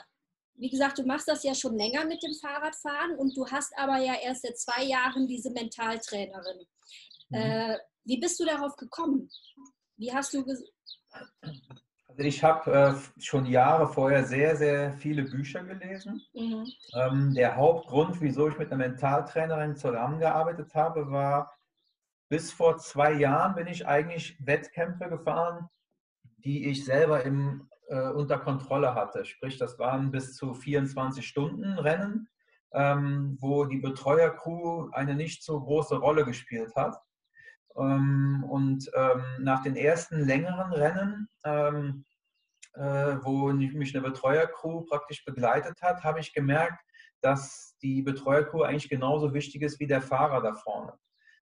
[0.56, 3.98] wie gesagt, du machst das ja schon länger mit dem Fahrradfahren und du hast aber
[4.00, 6.67] ja erst seit zwei Jahren diese Mentaltrainerin.
[7.30, 7.36] Mhm.
[7.36, 9.30] Äh, wie bist du darauf gekommen?
[10.00, 10.72] Wie hast du gesagt?
[12.08, 16.22] Also ich habe äh, schon Jahre vorher sehr, sehr viele Bücher gelesen.
[16.34, 16.66] Mhm.
[16.96, 21.54] Ähm, der Hauptgrund, wieso ich mit einer Mentaltrainerin zusammengearbeitet habe, war,
[22.30, 25.68] bis vor zwei Jahren bin ich eigentlich Wettkämpfe gefahren,
[26.38, 29.26] die ich selber im, äh, unter Kontrolle hatte.
[29.26, 32.30] Sprich, das waren bis zu 24 Stunden Rennen,
[32.72, 37.02] ähm, wo die Betreuercrew eine nicht so große Rolle gespielt hat.
[37.78, 42.06] Ähm, und ähm, nach den ersten längeren Rennen, ähm,
[42.74, 46.84] äh, wo mich eine Betreuercrew praktisch begleitet hat, habe ich gemerkt,
[47.22, 50.94] dass die Betreuercrew eigentlich genauso wichtig ist wie der Fahrer da vorne.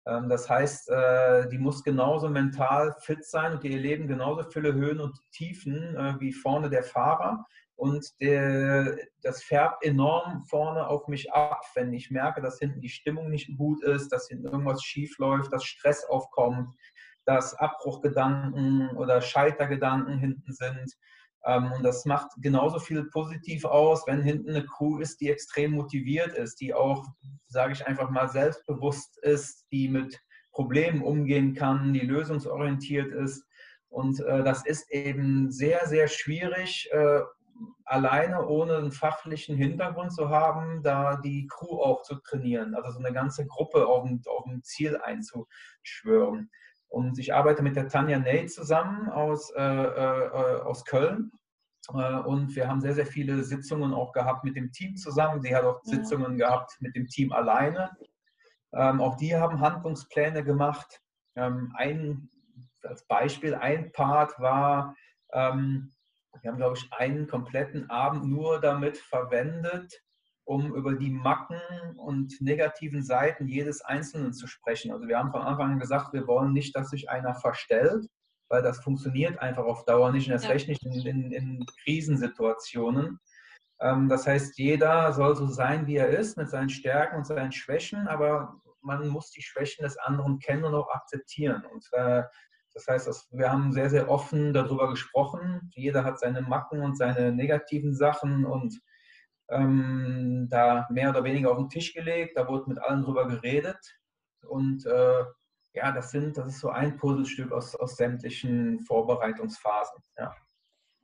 [0.05, 4.99] Das heißt, äh, die muss genauso mental fit sein und die erleben genauso viele Höhen
[4.99, 7.45] und Tiefen äh, wie vorne der Fahrer.
[7.79, 12.89] Und der, das färbt enorm vorne auf mich ab, wenn ich merke, dass hinten die
[12.89, 16.75] Stimmung nicht gut ist, dass hinten irgendwas schief läuft, dass Stress aufkommt,
[17.25, 20.93] dass Abbruchgedanken oder Scheitergedanken hinten sind.
[21.45, 25.71] Ähm, und das macht genauso viel positiv aus, wenn hinten eine Crew ist, die extrem
[25.71, 27.05] motiviert ist, die auch,
[27.47, 30.19] sage ich einfach mal, selbstbewusst ist, die mit
[30.51, 33.45] Problemen umgehen kann, die lösungsorientiert ist.
[33.87, 37.21] Und äh, das ist eben sehr, sehr schwierig, äh,
[37.85, 42.99] alleine ohne einen fachlichen Hintergrund zu haben, da die Crew auch zu trainieren, also so
[42.99, 46.49] eine ganze Gruppe auf ein, auf ein Ziel einzuschwören.
[46.87, 51.31] Und ich arbeite mit der Tanja Ney zusammen aus, äh, äh, aus Köln.
[51.93, 55.41] Äh, und wir haben sehr, sehr viele Sitzungen auch gehabt mit dem Team zusammen.
[55.41, 55.95] Sie hat auch ja.
[55.95, 57.91] Sitzungen gehabt mit dem Team alleine.
[58.73, 60.99] Ähm, auch die haben Handlungspläne gemacht.
[61.35, 62.29] Ähm, ein,
[62.83, 64.95] als Beispiel, ein Part war,
[65.31, 65.91] ähm,
[66.41, 70.01] wir haben, glaube ich, einen kompletten Abend nur damit verwendet,
[70.45, 71.59] um über die Macken
[71.97, 74.91] und negativen Seiten jedes Einzelnen zu sprechen.
[74.91, 78.07] Also wir haben von Anfang an gesagt, wir wollen nicht, dass sich einer verstellt,
[78.49, 80.51] weil das funktioniert einfach auf Dauer nicht und erst ja.
[80.51, 83.19] recht nicht in, in, in Krisensituationen.
[83.79, 87.51] Ähm, das heißt, jeder soll so sein, wie er ist, mit seinen Stärken und seinen
[87.51, 91.63] Schwächen, aber man muss die Schwächen des anderen kennen und auch akzeptieren.
[91.71, 92.23] Und äh,
[92.73, 95.71] das heißt, wir haben sehr, sehr offen darüber gesprochen.
[95.73, 98.79] Jeder hat seine Macken und seine negativen Sachen und
[99.49, 102.37] ähm, da mehr oder weniger auf den Tisch gelegt.
[102.37, 103.79] Da wurde mit allen drüber geredet.
[104.47, 105.23] Und äh,
[105.73, 110.03] ja, das sind, das ist so ein Puzzlestück aus, aus sämtlichen Vorbereitungsphasen.
[110.17, 110.35] Ja.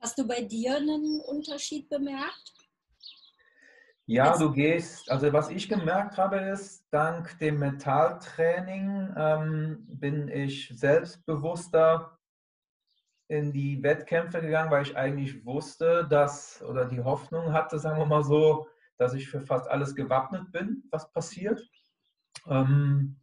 [0.00, 2.52] Hast du bei dir einen Unterschied bemerkt?
[4.08, 10.72] Ja, du gehst, also was ich gemerkt habe, ist, dank dem Mentaltraining ähm, bin ich
[10.72, 12.16] selbstbewusster
[13.26, 18.06] in die Wettkämpfe gegangen, weil ich eigentlich wusste, dass, oder die Hoffnung hatte, sagen wir
[18.06, 21.60] mal so, dass ich für fast alles gewappnet bin, was passiert.
[22.46, 23.20] Ähm,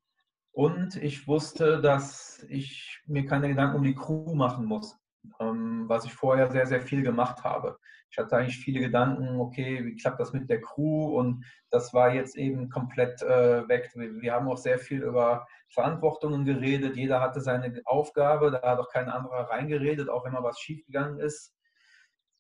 [0.52, 5.00] und ich wusste, dass ich mir keine Gedanken um die Crew machen muss,
[5.40, 7.78] was ich vorher sehr, sehr viel gemacht habe.
[8.10, 11.18] Ich hatte eigentlich viele Gedanken, okay, wie klappt das mit der Crew?
[11.18, 13.90] Und das war jetzt eben komplett äh, weg.
[13.96, 16.96] Wir, wir, haben auch sehr viel über Verantwortungen geredet.
[16.96, 21.20] Jeder hatte seine Aufgabe, da hat auch kein anderer reingeredet, auch wenn mal was schiefgegangen
[21.20, 21.56] ist.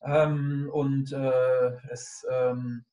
[0.04, 2.86] Ähm, und äh, es, ähm,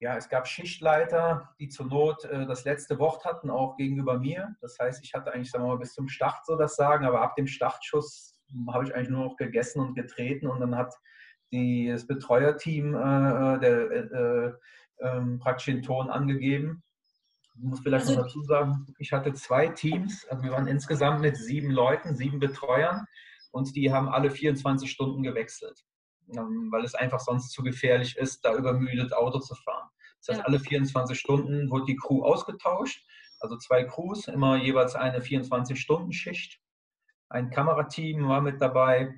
[0.00, 4.54] ja, es gab Schichtleiter, die zur Not äh, das letzte Wort hatten, auch gegenüber mir.
[4.60, 7.22] Das heißt, ich hatte eigentlich sagen wir mal, bis zum Start so das Sagen, aber
[7.22, 8.37] ab dem Startschuss
[8.70, 10.94] habe ich eigentlich nur noch gegessen und getreten und dann hat
[11.52, 14.52] die, das Betreuerteam äh, äh der, äh,
[14.98, 16.82] äh, praktisch den Ton angegeben.
[17.54, 21.20] Ich muss vielleicht also, noch dazu sagen, ich hatte zwei Teams, also wir waren insgesamt
[21.20, 23.04] mit sieben Leuten, sieben Betreuern
[23.50, 25.84] und die haben alle 24 Stunden gewechselt,
[26.36, 29.88] ähm, weil es einfach sonst zu gefährlich ist, da übermüdet Auto zu fahren.
[30.20, 30.46] Das heißt, ja.
[30.46, 33.04] alle 24 Stunden wurde die Crew ausgetauscht,
[33.40, 36.60] also zwei Crews, immer jeweils eine 24-Stunden-Schicht.
[37.30, 39.14] Ein Kamerateam war mit dabei,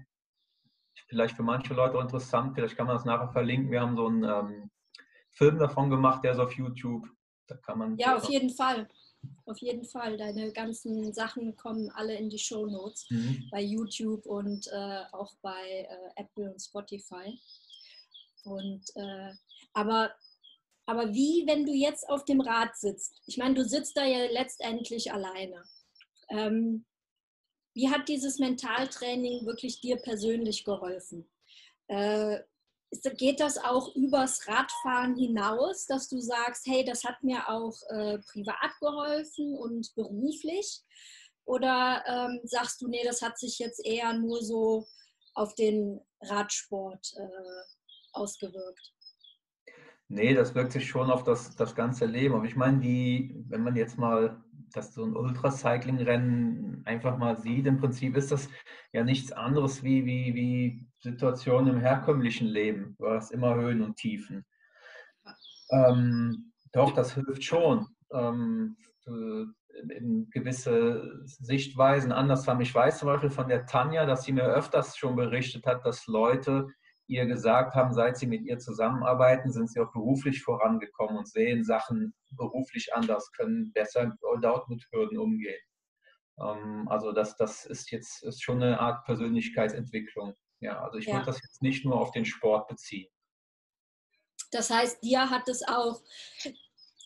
[1.09, 3.71] vielleicht für manche Leute interessant, vielleicht kann man das nachher verlinken.
[3.71, 4.71] Wir haben so einen ähm,
[5.31, 7.09] Film davon gemacht, der ist auf YouTube.
[7.47, 7.97] Da kann man.
[7.99, 8.89] Ja, auf jeden Fall.
[9.45, 10.17] Auf jeden Fall.
[10.17, 13.49] Deine ganzen Sachen kommen alle in die Show Notes mhm.
[13.51, 17.39] bei YouTube und äh, auch bei äh, Apple und Spotify.
[18.45, 19.33] Und äh,
[19.75, 20.11] aber,
[20.87, 23.21] aber wie, wenn du jetzt auf dem Rad sitzt?
[23.27, 25.63] Ich meine, du sitzt da ja letztendlich alleine.
[26.31, 26.87] Ähm,
[27.75, 31.31] wie hat dieses Mentaltraining wirklich dir persönlich geholfen?
[31.89, 32.41] Äh,
[33.17, 38.19] geht das auch übers Radfahren hinaus, dass du sagst, hey, das hat mir auch äh,
[38.19, 40.83] privat geholfen und beruflich?
[41.45, 44.87] Oder ähm, sagst du, nee, das hat sich jetzt eher nur so
[45.35, 48.93] auf den Radsport äh, ausgewirkt?
[50.09, 52.35] Nee, das wirkt sich schon auf das, das ganze Leben.
[52.35, 54.43] Aber ich meine, die, wenn man jetzt mal
[54.77, 58.49] das so ein Ultracycling-Rennen einfach mal sieht, im Prinzip ist das
[58.93, 62.95] ja nichts anderes wie, wie, wie Situationen im herkömmlichen Leben.
[62.99, 64.45] Du hast immer Höhen und Tiefen.
[65.71, 67.87] Ähm, doch, das hilft schon.
[68.13, 68.77] ähm,
[70.31, 72.61] gewisse Sichtweisen anders haben.
[72.61, 76.07] Ich weiß zum Beispiel von der Tanja, dass sie mir öfters schon berichtet hat, dass
[76.07, 76.69] Leute
[77.11, 81.65] ihr gesagt haben, seit sie mit ihr zusammenarbeiten, sind sie auch beruflich vorangekommen und sehen
[81.65, 85.61] Sachen beruflich anders, können besser dort mit Hürden umgehen.
[86.41, 90.35] Ähm, also das, das ist jetzt ist schon eine Art Persönlichkeitsentwicklung.
[90.61, 91.15] Ja, also ich ja.
[91.15, 93.11] würde das jetzt nicht nur auf den Sport beziehen.
[94.53, 96.01] Das heißt, dir hat es auch,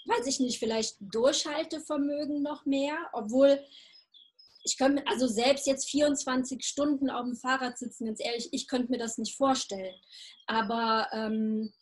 [0.06, 3.60] weiß ich nicht, vielleicht Durchhaltevermögen noch mehr, obwohl
[4.64, 8.90] ich könnte, also selbst jetzt 24 Stunden auf dem Fahrrad sitzen, ganz ehrlich, ich könnte
[8.90, 9.94] mir das nicht vorstellen.
[10.46, 11.72] Aber, ähm,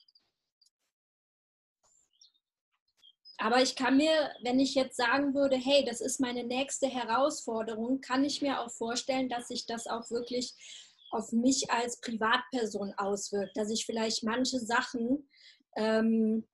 [3.38, 8.00] aber ich kann mir, wenn ich jetzt sagen würde, hey, das ist meine nächste Herausforderung,
[8.00, 10.52] kann ich mir auch vorstellen, dass sich das auch wirklich
[11.12, 15.28] auf mich als Privatperson auswirkt, dass ich vielleicht manche Sachen
[15.76, 16.48] ähm,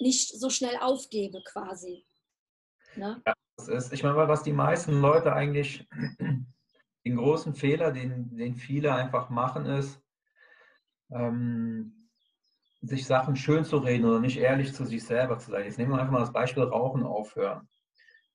[0.00, 2.04] nicht so schnell aufgebe quasi.
[2.96, 3.20] Ne?
[3.26, 5.88] Ja, das ist, ich meine, was die meisten Leute eigentlich,
[7.04, 10.00] den großen Fehler, den, den viele einfach machen, ist,
[11.10, 12.08] ähm,
[12.82, 15.64] sich Sachen schön zu reden oder nicht ehrlich zu sich selber zu sein.
[15.64, 17.68] Jetzt nehmen wir einfach mal das Beispiel Rauchen aufhören.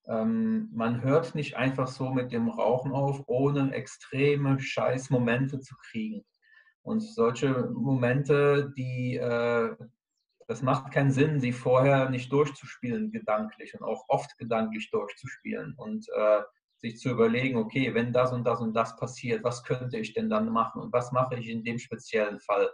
[0.08, 6.24] Ähm, man hört nicht einfach so mit dem Rauchen auf, ohne extreme Scheißmomente zu kriegen.
[6.84, 9.76] Und solche Momente, die, äh,
[10.47, 16.08] das macht keinen Sinn, sie vorher nicht durchzuspielen, gedanklich und auch oft gedanklich durchzuspielen und
[16.15, 16.41] äh,
[16.77, 20.29] sich zu überlegen, okay, wenn das und das und das passiert, was könnte ich denn
[20.29, 22.69] dann machen und was mache ich in dem speziellen Fall?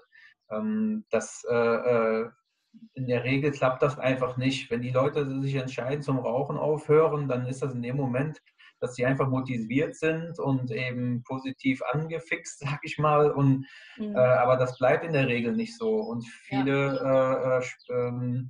[0.49, 2.29] Ähm, das äh, äh
[2.93, 4.71] in der Regel klappt das einfach nicht.
[4.71, 8.41] Wenn die Leute sich entscheiden zum Rauchen aufhören, dann ist das in dem Moment,
[8.81, 13.31] dass sie einfach motiviert sind und eben positiv angefixt, sag ich mal.
[13.31, 13.67] Und,
[13.97, 14.15] mhm.
[14.15, 16.01] äh, aber das bleibt in der Regel nicht so.
[16.01, 17.59] Und viele ja.
[17.59, 18.49] Äh, äh, ähm,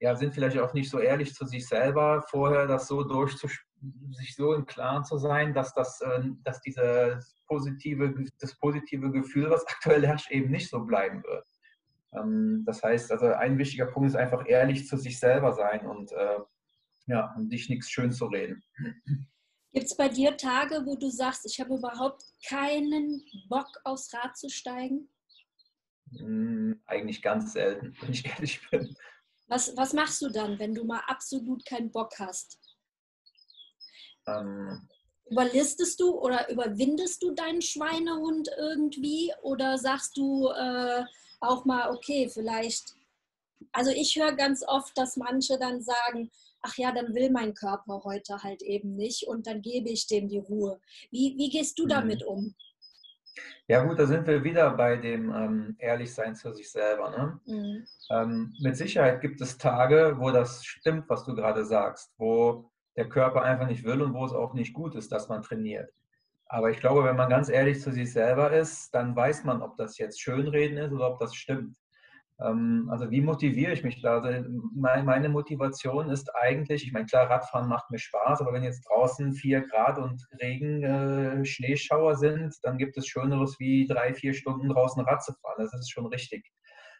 [0.00, 3.66] ja, sind vielleicht auch nicht so ehrlich zu sich selber, vorher das so durchzuspielen
[4.12, 9.50] sich so im Klaren zu sein, dass, das, äh, dass diese positive, das positive Gefühl,
[9.50, 11.46] was aktuell herrscht, eben nicht so bleiben wird.
[12.14, 16.12] Ähm, das heißt, also ein wichtiger Punkt ist einfach ehrlich zu sich selber sein und
[16.12, 16.38] äh,
[17.06, 18.62] ja, und dich nichts schön zu reden.
[19.72, 24.36] Gibt es bei dir Tage, wo du sagst, ich habe überhaupt keinen Bock aufs Rad
[24.36, 25.08] zu steigen?
[26.16, 28.96] Hm, eigentlich ganz selten, wenn ich ehrlich bin.
[29.48, 32.58] Was, was machst du dann, wenn du mal absolut keinen Bock hast?
[34.26, 34.88] Ähm,
[35.28, 41.04] Überlistest du oder überwindest du deinen Schweinehund irgendwie oder sagst du, äh,
[41.40, 42.94] auch mal, okay, vielleicht,
[43.72, 46.30] also ich höre ganz oft, dass manche dann sagen,
[46.66, 50.28] ach ja, dann will mein Körper heute halt eben nicht und dann gebe ich dem
[50.28, 50.80] die Ruhe.
[51.10, 51.88] Wie, wie gehst du mhm.
[51.88, 52.54] damit um?
[53.68, 57.10] Ja gut, da sind wir wieder bei dem ähm, Ehrlichsein zu sich selber.
[57.10, 57.40] Ne?
[57.46, 57.86] Mhm.
[58.10, 63.08] Ähm, mit Sicherheit gibt es Tage, wo das stimmt, was du gerade sagst, wo der
[63.08, 65.90] Körper einfach nicht will und wo es auch nicht gut ist, dass man trainiert.
[66.46, 69.76] Aber ich glaube, wenn man ganz ehrlich zu sich selber ist, dann weiß man, ob
[69.76, 71.76] das jetzt Schönreden ist oder ob das stimmt.
[72.40, 74.20] Ähm, also wie motiviere ich mich da?
[74.20, 78.86] Also meine Motivation ist eigentlich, ich meine, klar, Radfahren macht mir Spaß, aber wenn jetzt
[78.88, 84.34] draußen vier Grad und Regen, äh, Schneeschauer sind, dann gibt es Schöneres wie drei, vier
[84.34, 85.56] Stunden draußen Rad zu fahren.
[85.58, 86.50] Das ist schon richtig.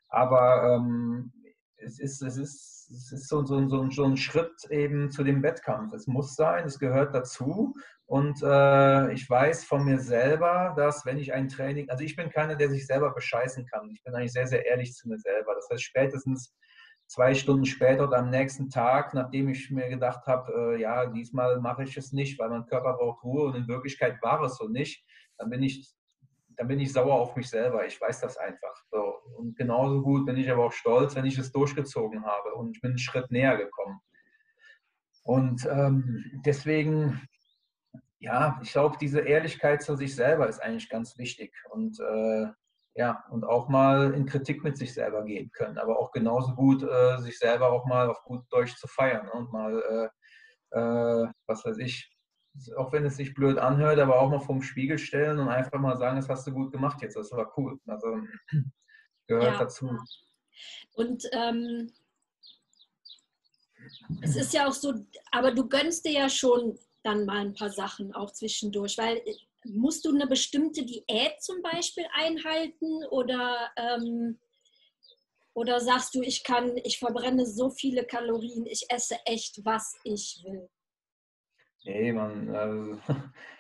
[0.08, 1.32] Aber ähm,
[1.76, 5.42] es ist, es ist es ist so, so, so, so, ein Schritt eben zu dem
[5.42, 5.92] Wettkampf.
[5.92, 7.74] Es muss sein, es gehört dazu.
[8.06, 12.30] Und äh, ich weiß von mir selber, dass wenn ich ein Training, also ich bin
[12.30, 13.90] keiner, der sich selber bescheißen kann.
[13.90, 15.54] Ich bin eigentlich sehr, sehr ehrlich zu mir selber.
[15.54, 16.54] Das heißt, spätestens
[17.08, 21.60] zwei Stunden später oder am nächsten Tag, nachdem ich mir gedacht habe, äh, ja, diesmal
[21.60, 24.68] mache ich es nicht, weil mein Körper braucht Ruhe und in Wirklichkeit war es so
[24.68, 25.04] nicht,
[25.36, 25.92] dann bin ich
[26.56, 27.86] dann bin ich sauer auf mich selber.
[27.86, 28.82] Ich weiß das einfach.
[28.90, 29.20] So.
[29.36, 32.80] Und genauso gut bin ich aber auch stolz, wenn ich es durchgezogen habe und ich
[32.80, 34.00] bin einen Schritt näher gekommen.
[35.22, 37.20] Und ähm, deswegen,
[38.18, 41.54] ja, ich glaube, diese Ehrlichkeit zu sich selber ist eigentlich ganz wichtig.
[41.70, 42.46] Und äh,
[42.94, 46.82] ja, und auch mal in Kritik mit sich selber gehen können, aber auch genauso gut
[46.82, 50.10] äh, sich selber auch mal auf gut Deutsch zu feiern und mal,
[50.72, 52.10] äh, äh was weiß ich,
[52.76, 55.98] auch wenn es sich blöd anhört, aber auch mal vorm Spiegel stellen und einfach mal
[55.98, 57.78] sagen, das hast du gut gemacht jetzt, das war cool.
[57.86, 58.16] Also
[59.26, 59.58] gehört ja.
[59.58, 59.90] dazu.
[60.94, 61.92] Und ähm,
[64.22, 64.94] es ist ja auch so,
[65.32, 69.34] aber du gönnst dir ja schon dann mal ein paar Sachen auch zwischendurch, weil äh,
[69.64, 74.38] musst du eine bestimmte Diät zum Beispiel einhalten oder, ähm,
[75.54, 80.42] oder sagst du, ich kann, ich verbrenne so viele Kalorien, ich esse echt, was ich
[80.44, 80.68] will?
[81.84, 83.00] Nee, man, also,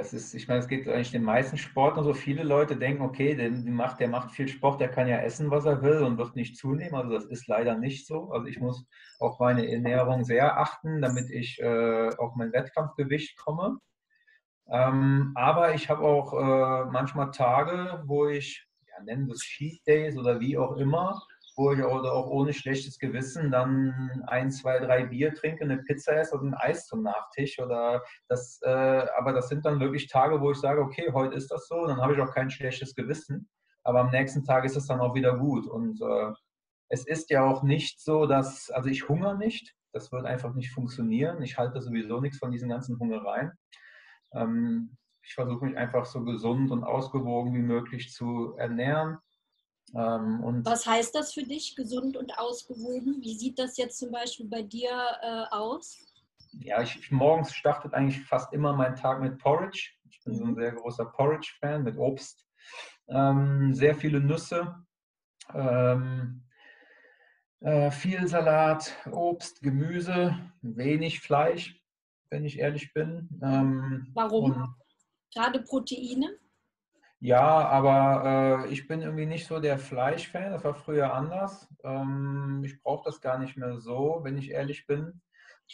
[0.00, 2.14] das ist, ich meine, es geht eigentlich den meisten Sportlern so.
[2.14, 5.66] Viele Leute denken, okay, der macht, der macht viel Sport, der kann ja essen, was
[5.66, 6.94] er will und wird nicht zunehmen.
[6.94, 8.30] Also das ist leider nicht so.
[8.30, 8.86] Also ich muss
[9.18, 13.76] auf meine Ernährung sehr achten, damit ich äh, auf mein Wettkampfgewicht komme.
[14.70, 19.86] Ähm, aber ich habe auch äh, manchmal Tage, wo ich, ja, nennen wir es Cheat
[19.86, 21.20] Days oder wie auch immer,
[21.60, 26.16] wo ich oder auch ohne schlechtes Gewissen dann ein, zwei, drei Bier trinke, eine Pizza
[26.16, 27.58] esse und ein Eis zum Nachtisch.
[27.58, 31.50] Oder das, äh, aber das sind dann wirklich Tage, wo ich sage, okay, heute ist
[31.50, 33.46] das so, dann habe ich auch kein schlechtes Gewissen.
[33.84, 35.66] Aber am nächsten Tag ist es dann auch wieder gut.
[35.66, 36.32] Und äh,
[36.88, 39.74] es ist ja auch nicht so, dass, also ich hungere nicht.
[39.92, 41.42] Das wird einfach nicht funktionieren.
[41.42, 43.52] Ich halte sowieso nichts von diesen ganzen Hungereien.
[44.32, 49.18] Ähm, ich versuche mich einfach so gesund und ausgewogen wie möglich zu ernähren.
[49.94, 53.20] Ähm, Was heißt das für dich, gesund und ausgewogen?
[53.20, 54.90] Wie sieht das jetzt zum Beispiel bei dir
[55.22, 55.98] äh, aus?
[56.52, 59.90] Ja, ich, ich, morgens startet eigentlich fast immer mein Tag mit Porridge.
[60.08, 60.56] Ich bin so ein mhm.
[60.56, 62.46] sehr großer Porridge-Fan mit Obst.
[63.08, 64.74] Ähm, sehr viele Nüsse,
[65.52, 66.42] ähm,
[67.60, 71.80] äh, viel Salat, Obst, Gemüse, wenig Fleisch,
[72.30, 73.28] wenn ich ehrlich bin.
[73.42, 74.74] Ähm, Warum?
[75.34, 76.38] Gerade Proteine?
[77.22, 80.52] Ja, aber äh, ich bin irgendwie nicht so der Fleischfan.
[80.52, 81.68] Das war früher anders.
[81.84, 85.20] Ähm, ich brauche das gar nicht mehr so, wenn ich ehrlich bin.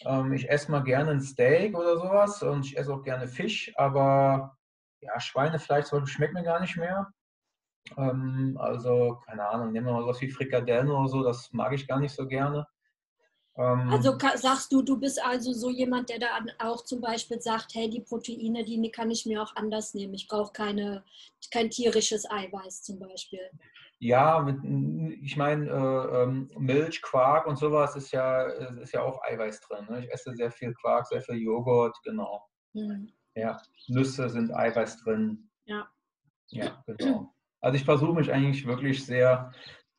[0.05, 3.73] Ähm, ich esse mal gerne ein Steak oder sowas und ich esse auch gerne Fisch,
[3.77, 4.57] aber
[5.01, 7.13] ja, Schweinefleisch schmeckt mir gar nicht mehr.
[7.97, 11.87] Ähm, also, keine Ahnung, nehmen wir mal was wie Frikadellen oder so, das mag ich
[11.87, 12.67] gar nicht so gerne.
[13.59, 16.29] Ähm, also sagst du, du bist also so jemand, der da
[16.59, 20.15] auch zum Beispiel sagt, hey, die Proteine, die kann ich mir auch anders nehmen.
[20.15, 21.05] Ich brauche keine,
[21.51, 23.41] kein tierisches Eiweiß zum Beispiel.
[23.99, 24.47] Ja,
[25.23, 29.87] ich meine, äh, ähm, Milch, Quark und sowas ist ja, ist ja auch Eiweiß drin.
[29.89, 30.05] Ne?
[30.05, 32.47] Ich esse sehr viel Quark, sehr viel Joghurt, genau.
[32.75, 33.11] Mhm.
[33.35, 35.51] Ja, Nüsse sind Eiweiß drin.
[35.65, 35.89] Ja.
[36.49, 37.33] Ja, genau.
[37.63, 39.51] Also ich versuche mich eigentlich wirklich sehr,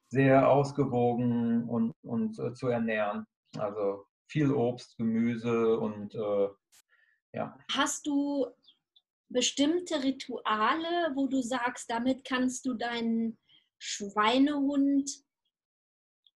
[0.10, 3.26] sehr ausgewogen und, und äh, zu ernähren.
[3.60, 6.48] Also viel Obst, Gemüse und äh,
[7.34, 7.58] ja.
[7.72, 8.48] Hast du
[9.30, 13.38] bestimmte Rituale, wo du sagst, damit kannst du deinen
[13.80, 15.10] Schweinehund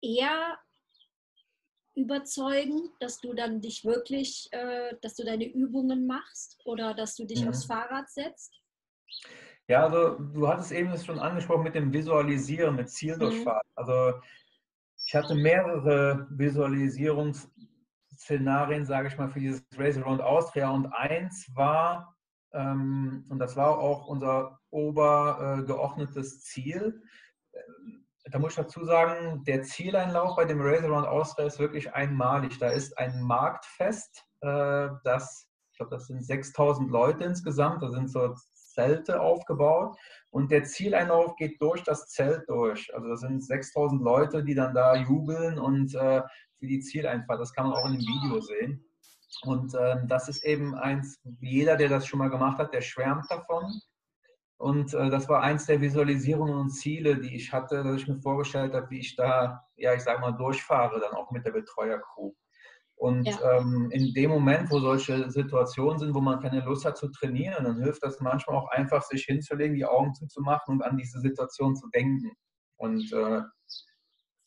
[0.03, 0.59] eher
[1.95, 7.25] überzeugen, dass du dann dich wirklich, äh, dass du deine Übungen machst oder dass du
[7.25, 7.49] dich mhm.
[7.49, 8.61] aufs Fahrrad setzt?
[9.69, 13.67] Ja, also du hattest eben schon angesprochen mit dem Visualisieren, mit Zieldurchfahrt.
[13.67, 13.73] Mhm.
[13.77, 14.21] Also
[15.11, 20.71] ich hatte mehrere Visualisierungsszenarien, sage ich mal, für dieses Race Around Austria.
[20.71, 22.17] Und eins war,
[22.53, 27.03] ähm, und das war auch unser obergeordnetes äh, Ziel,
[28.27, 32.61] da muss ich dazu sagen, der Zieleinlauf bei dem Race Around Austria ist wirklich einmalig.
[32.61, 38.13] Da ist ein Marktfest, äh, das, ich glaube, das sind 6000 Leute insgesamt, da sind
[38.13, 38.37] so
[38.73, 39.97] Zelte aufgebaut
[40.31, 42.93] und der Zieleinlauf geht durch das Zelt durch.
[42.95, 46.23] Also das sind 6000 Leute, die dann da jubeln und äh,
[46.59, 47.41] für die Zieleinfahrt.
[47.41, 48.85] Das kann man auch in dem Video sehen.
[49.43, 53.31] Und ähm, das ist eben eins, jeder, der das schon mal gemacht hat, der schwärmt
[53.31, 53.81] davon.
[54.59, 58.21] Und äh, das war eins der Visualisierungen und Ziele, die ich hatte, dass ich mir
[58.21, 62.33] vorgestellt habe, wie ich da, ja, ich sage mal, durchfahre, dann auch mit der Betreuercrew.
[63.01, 63.57] Und ja.
[63.57, 67.65] ähm, in dem Moment, wo solche Situationen sind, wo man keine Lust hat zu trainieren,
[67.65, 71.75] dann hilft das manchmal auch einfach, sich hinzulegen, die Augen zuzumachen und an diese Situation
[71.75, 72.31] zu denken.
[72.77, 73.41] Und äh,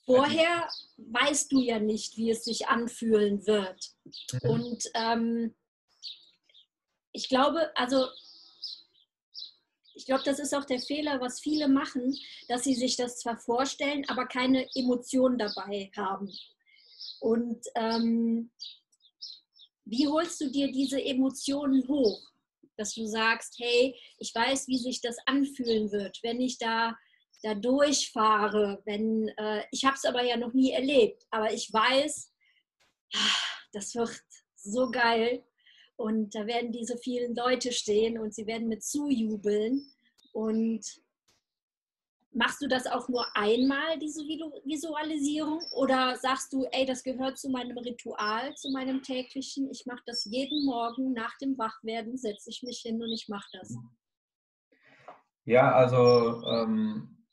[0.05, 3.89] vorher weißt du ja nicht, wie es sich anfühlen wird.
[4.33, 4.49] Mhm.
[4.51, 5.55] Und ähm,
[7.11, 8.05] ich glaube, also
[9.95, 12.15] ich glaube, das ist auch der Fehler, was viele machen,
[12.49, 16.31] dass sie sich das zwar vorstellen, aber keine Emotionen dabei haben.
[17.23, 18.51] Und ähm,
[19.85, 22.21] wie holst du dir diese Emotionen hoch?
[22.75, 26.97] Dass du sagst, hey, ich weiß, wie sich das anfühlen wird, wenn ich da,
[27.41, 28.81] da durchfahre.
[28.83, 32.29] Wenn, äh, ich habe es aber ja noch nie erlebt, aber ich weiß,
[33.71, 34.21] das wird
[34.57, 35.45] so geil.
[35.95, 39.93] Und da werden diese vielen Leute stehen und sie werden mit zujubeln.
[40.33, 40.85] Und
[42.35, 45.61] Machst du das auch nur einmal, diese Visualisierung?
[45.73, 49.69] Oder sagst du, ey, das gehört zu meinem Ritual, zu meinem täglichen?
[49.69, 53.47] Ich mache das jeden Morgen nach dem Wachwerden, setze ich mich hin und ich mache
[53.53, 53.75] das.
[55.45, 57.25] Ja, also ähm,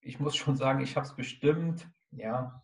[0.00, 2.62] ich muss schon sagen, ich habe es bestimmt, ja,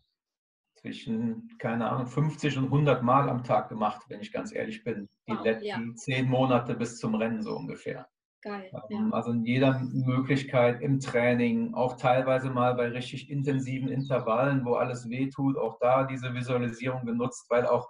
[0.75, 5.09] zwischen, keine Ahnung, 50 und 100 Mal am Tag gemacht, wenn ich ganz ehrlich bin.
[5.27, 5.95] Die wow, letzten ja.
[5.95, 8.07] zehn Monate bis zum Rennen so ungefähr.
[8.47, 9.09] Geil, ähm, ja.
[9.11, 15.09] Also in jeder Möglichkeit im Training, auch teilweise mal bei richtig intensiven Intervallen, wo alles
[15.09, 17.89] wehtut, auch da diese Visualisierung genutzt, weil auch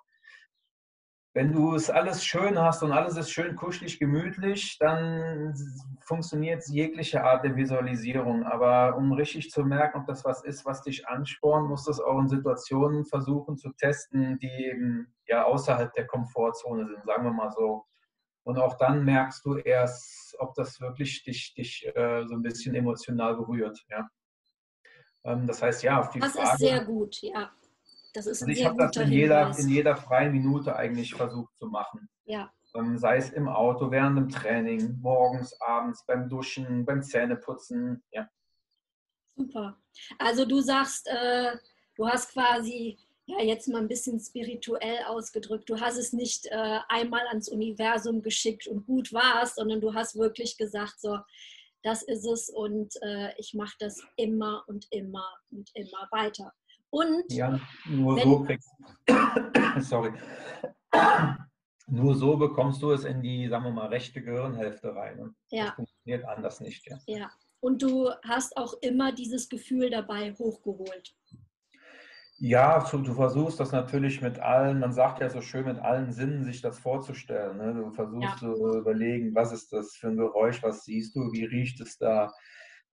[1.36, 5.54] wenn du es alles schön hast und alles ist schön kuschelig, gemütlich, dann
[6.02, 8.44] funktioniert jegliche Art der Visualisierung.
[8.44, 12.00] Aber um richtig zu merken, ob das was ist, was dich anspornt, musst du es
[12.00, 17.34] auch in Situationen versuchen zu testen, die eben ja außerhalb der Komfortzone sind, sagen wir
[17.34, 17.86] mal so.
[18.48, 22.76] Und auch dann merkst du erst, ob das wirklich dich, dich äh, so ein bisschen
[22.76, 23.86] emotional berührt.
[23.90, 24.10] Ja.
[25.26, 26.52] Ähm, das heißt, ja, viel Das Frage.
[26.52, 27.52] ist sehr gut, ja.
[28.14, 31.68] Das ist also ich habe das in jeder, in jeder freien Minute eigentlich versucht zu
[31.68, 32.08] machen.
[32.24, 32.50] Ja.
[32.74, 38.02] Ähm, sei es im Auto, während dem Training, morgens, abends, beim Duschen, beim Zähneputzen.
[38.12, 38.30] Ja.
[39.36, 39.78] Super.
[40.20, 41.58] Also du sagst, äh,
[41.98, 42.98] du hast quasi
[43.28, 45.70] ja jetzt mal ein bisschen spirituell ausgedrückt.
[45.70, 50.18] Du hast es nicht äh, einmal ans Universum geschickt und gut warst, sondern du hast
[50.18, 51.20] wirklich gesagt, so,
[51.84, 56.54] das ist es und äh, ich mache das immer und immer und immer weiter.
[56.90, 58.70] Und ja, nur so kriegst
[59.82, 60.14] sorry.
[61.90, 65.36] Nur so bekommst du es in die, sagen wir mal, rechte Gehirnhälfte rein.
[65.52, 65.66] Ja.
[65.66, 66.86] Das funktioniert anders nicht.
[66.88, 66.98] Ja.
[67.08, 67.32] ja.
[67.60, 71.14] Und du hast auch immer dieses Gefühl dabei hochgeholt.
[72.40, 76.44] Ja, du versuchst das natürlich mit allen, man sagt ja so schön, mit allen Sinnen
[76.44, 77.58] sich das vorzustellen.
[77.58, 77.74] Ne?
[77.74, 78.38] Du versuchst ja.
[78.38, 82.32] zu überlegen, was ist das für ein Geräusch, was siehst du, wie riecht es da,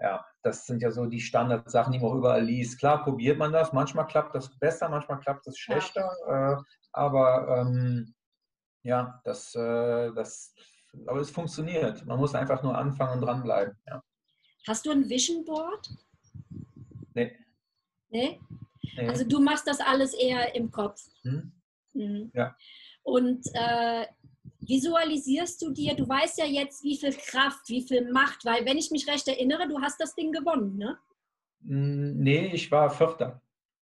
[0.00, 2.78] ja, das sind ja so die Standardsachen, die man auch überall liest.
[2.78, 3.72] Klar, probiert man das.
[3.72, 6.10] Manchmal klappt das besser, manchmal klappt es schlechter.
[6.26, 6.52] Ja.
[6.52, 6.56] Äh,
[6.92, 8.14] aber ähm,
[8.82, 10.54] ja, das, äh, das,
[11.06, 12.04] aber es funktioniert.
[12.06, 13.76] Man muss einfach nur anfangen und dranbleiben.
[13.86, 14.02] Ja.
[14.66, 15.90] Hast du ein Vision Board?
[17.14, 17.36] Nee.
[18.08, 18.40] nee.
[18.96, 19.08] Nee?
[19.08, 21.00] Also du machst das alles eher im Kopf.
[21.22, 21.52] Hm?
[21.94, 22.30] Mhm.
[22.34, 22.56] Ja.
[23.02, 24.06] Und äh,
[24.60, 28.78] visualisierst du dir, du weißt ja jetzt, wie viel Kraft, wie viel Macht, weil wenn
[28.78, 30.98] ich mich recht erinnere, du hast das Ding gewonnen, ne?
[31.66, 33.40] Hm, nee, ich war Vierter.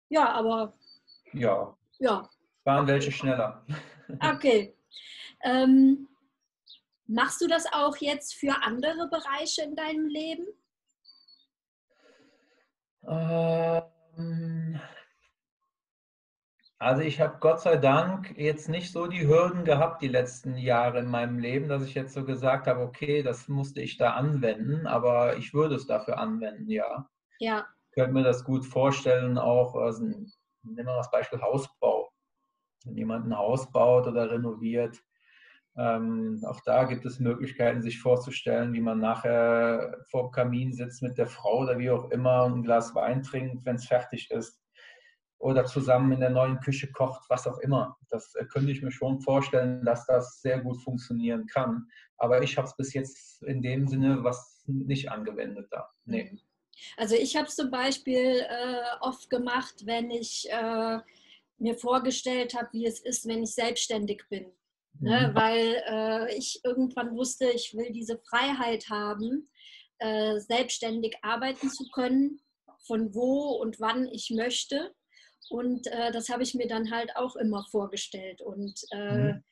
[0.08, 0.74] Ja, aber.
[1.32, 1.76] Ja.
[1.98, 2.28] Ja.
[2.64, 3.64] Waren welche schneller.
[4.20, 4.76] Okay.
[5.42, 6.06] Ähm,
[7.06, 10.44] machst du das auch jetzt für andere Bereiche in deinem Leben?
[13.08, 13.82] Ähm,
[16.78, 20.98] also ich habe Gott sei Dank jetzt nicht so die Hürden gehabt die letzten Jahre
[20.98, 24.86] in meinem Leben, dass ich jetzt so gesagt habe, okay, das musste ich da anwenden,
[24.86, 27.08] aber ich würde es dafür anwenden, ja.
[27.38, 27.66] Ja.
[27.90, 32.10] Ich könnte mir das gut vorstellen, auch, also, nehmen wir das Beispiel Hausbau.
[32.84, 35.00] Wenn jemand ein Haus baut oder renoviert,
[35.76, 41.02] ähm, auch da gibt es Möglichkeiten, sich vorzustellen, wie man nachher vor dem Kamin sitzt
[41.02, 44.30] mit der Frau oder wie auch immer und ein Glas Wein trinkt, wenn es fertig
[44.30, 44.62] ist
[45.42, 47.98] oder zusammen in der neuen Küche kocht, was auch immer.
[48.10, 51.88] Das äh, könnte ich mir schon vorstellen, dass das sehr gut funktionieren kann.
[52.16, 55.90] Aber ich habe es bis jetzt in dem Sinne was nicht angewendet da.
[56.04, 56.38] Nee.
[56.96, 61.00] Also ich habe es zum Beispiel äh, oft gemacht, wenn ich äh,
[61.58, 64.46] mir vorgestellt habe, wie es ist, wenn ich selbstständig bin.
[65.00, 65.28] Ne?
[65.28, 65.34] Mhm.
[65.34, 69.50] Weil äh, ich irgendwann wusste, ich will diese Freiheit haben,
[69.98, 72.40] äh, selbstständig arbeiten zu können,
[72.86, 74.92] von wo und wann ich möchte
[75.52, 78.40] und äh, das habe ich mir dann halt auch immer vorgestellt.
[78.40, 79.44] Und äh, mhm.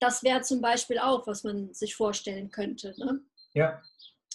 [0.00, 2.92] das wäre zum Beispiel auch, was man sich vorstellen könnte.
[2.98, 3.20] Ne?
[3.54, 3.80] Ja.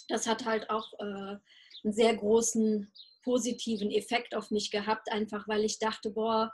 [0.08, 1.36] Das hat halt auch äh,
[1.84, 2.90] einen sehr großen
[3.24, 6.50] positiven Effekt auf mich gehabt, einfach weil ich dachte, boah,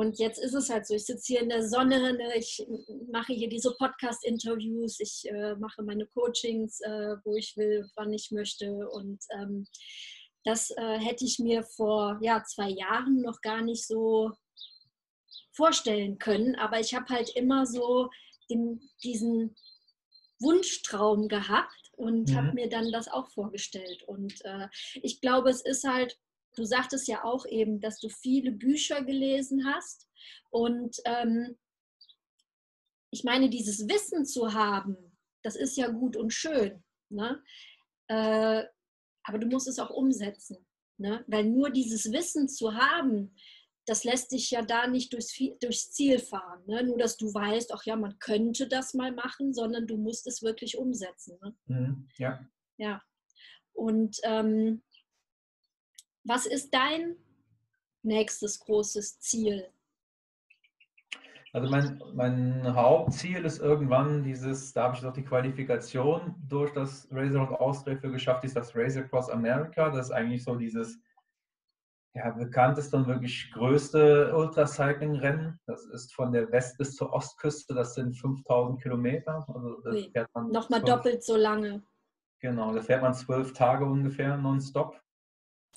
[0.00, 2.66] und jetzt ist es halt so, ich sitze hier in der Sonne, ne, ich
[3.12, 8.30] mache hier diese Podcast-Interviews, ich äh, mache meine Coachings, äh, wo ich will, wann ich
[8.30, 8.88] möchte.
[8.88, 9.66] Und ähm,
[10.44, 14.32] das äh, hätte ich mir vor ja, zwei Jahren noch gar nicht so
[15.52, 16.54] vorstellen können.
[16.54, 18.08] Aber ich habe halt immer so
[18.48, 19.54] den, diesen
[20.38, 22.36] Wunschtraum gehabt und mhm.
[22.36, 24.02] habe mir dann das auch vorgestellt.
[24.04, 26.18] Und äh, ich glaube, es ist halt,
[26.56, 30.08] du sagtest ja auch eben, dass du viele Bücher gelesen hast.
[30.50, 31.58] Und ähm,
[33.10, 34.96] ich meine, dieses Wissen zu haben,
[35.42, 36.82] das ist ja gut und schön.
[37.08, 37.42] Ne?
[38.08, 38.64] Äh,
[39.24, 40.66] aber du musst es auch umsetzen.
[40.98, 41.24] Ne?
[41.26, 43.34] Weil nur dieses Wissen zu haben,
[43.86, 46.62] das lässt dich ja da nicht durchs, durchs Ziel fahren.
[46.66, 46.84] Ne?
[46.84, 50.42] Nur, dass du weißt, ach ja, man könnte das mal machen, sondern du musst es
[50.42, 51.38] wirklich umsetzen.
[51.42, 51.56] Ne?
[51.66, 52.46] Mhm, ja.
[52.76, 53.02] Ja.
[53.72, 54.82] Und ähm,
[56.24, 57.16] was ist dein
[58.02, 59.66] nächstes großes Ziel?
[61.52, 67.08] Also mein, mein Hauptziel ist irgendwann dieses, da habe ich noch die Qualifikation durch das
[67.10, 69.90] Racer of Austria für geschafft, ist das Racer Cross America.
[69.90, 71.00] Das ist eigentlich so dieses
[72.14, 75.58] ja, bekannteste und wirklich größte Ultracycling-Rennen.
[75.66, 79.44] Das ist von der West- bis zur Ostküste, das sind 5000 Kilometer.
[79.48, 81.82] Also das fährt man Nochmal doppelt so lange.
[82.40, 85.00] Genau, da fährt man zwölf Tage ungefähr nonstop.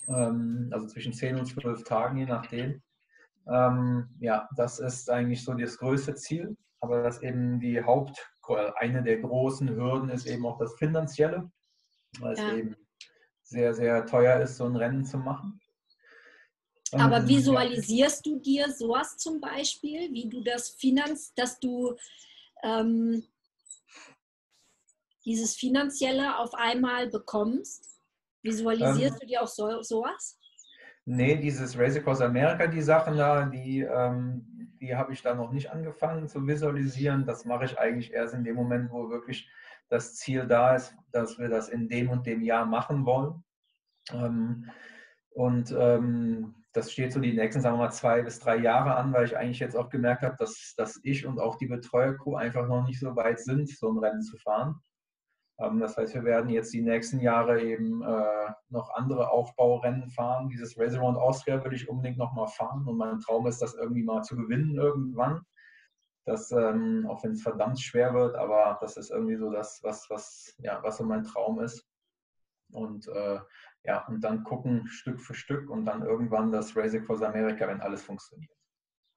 [0.08, 2.82] Ähm, also zwischen zehn und zwölf Tagen, je nachdem.
[3.46, 6.56] Ähm, ja, das ist eigentlich so das größte Ziel.
[6.80, 8.30] Aber das eben die Haupt,
[8.76, 11.50] eine der großen Hürden ist eben auch das Finanzielle,
[12.20, 12.48] weil ja.
[12.48, 12.76] es eben
[13.42, 15.60] sehr, sehr teuer ist, so ein Rennen zu machen.
[16.92, 21.96] Aber ähm, visualisierst du dir sowas zum Beispiel, wie du das Finanz, dass du
[22.62, 23.24] ähm,
[25.24, 27.93] dieses Finanzielle auf einmal bekommst?
[28.44, 30.38] Visualisierst ähm, du dir auch so, sowas?
[31.06, 35.50] Nee, dieses Race Across America, die Sachen da, die, ähm, die habe ich da noch
[35.50, 37.26] nicht angefangen zu visualisieren.
[37.26, 39.50] Das mache ich eigentlich erst in dem Moment, wo wirklich
[39.88, 43.42] das Ziel da ist, dass wir das in dem und dem Jahr machen wollen.
[44.12, 44.70] Ähm,
[45.30, 49.12] und ähm, das steht so die nächsten, sagen wir mal, zwei bis drei Jahre an,
[49.12, 52.66] weil ich eigentlich jetzt auch gemerkt habe, dass, dass ich und auch die Betreuercrew einfach
[52.66, 54.80] noch nicht so weit sind, so ein Rennen zu fahren.
[55.58, 60.48] Ähm, das heißt, wir werden jetzt die nächsten Jahre eben äh, noch andere Aufbaurennen fahren.
[60.48, 64.02] Dieses Race Around Austria würde ich unbedingt nochmal fahren und mein Traum ist, das irgendwie
[64.02, 65.42] mal zu gewinnen irgendwann.
[66.26, 70.08] Das, ähm, auch wenn es verdammt schwer wird, aber das ist irgendwie so das, was,
[70.08, 71.86] was, ja, was so mein Traum ist.
[72.72, 73.38] Und äh,
[73.84, 77.82] ja, und dann gucken Stück für Stück und dann irgendwann das Race Across America, wenn
[77.82, 78.50] alles funktioniert.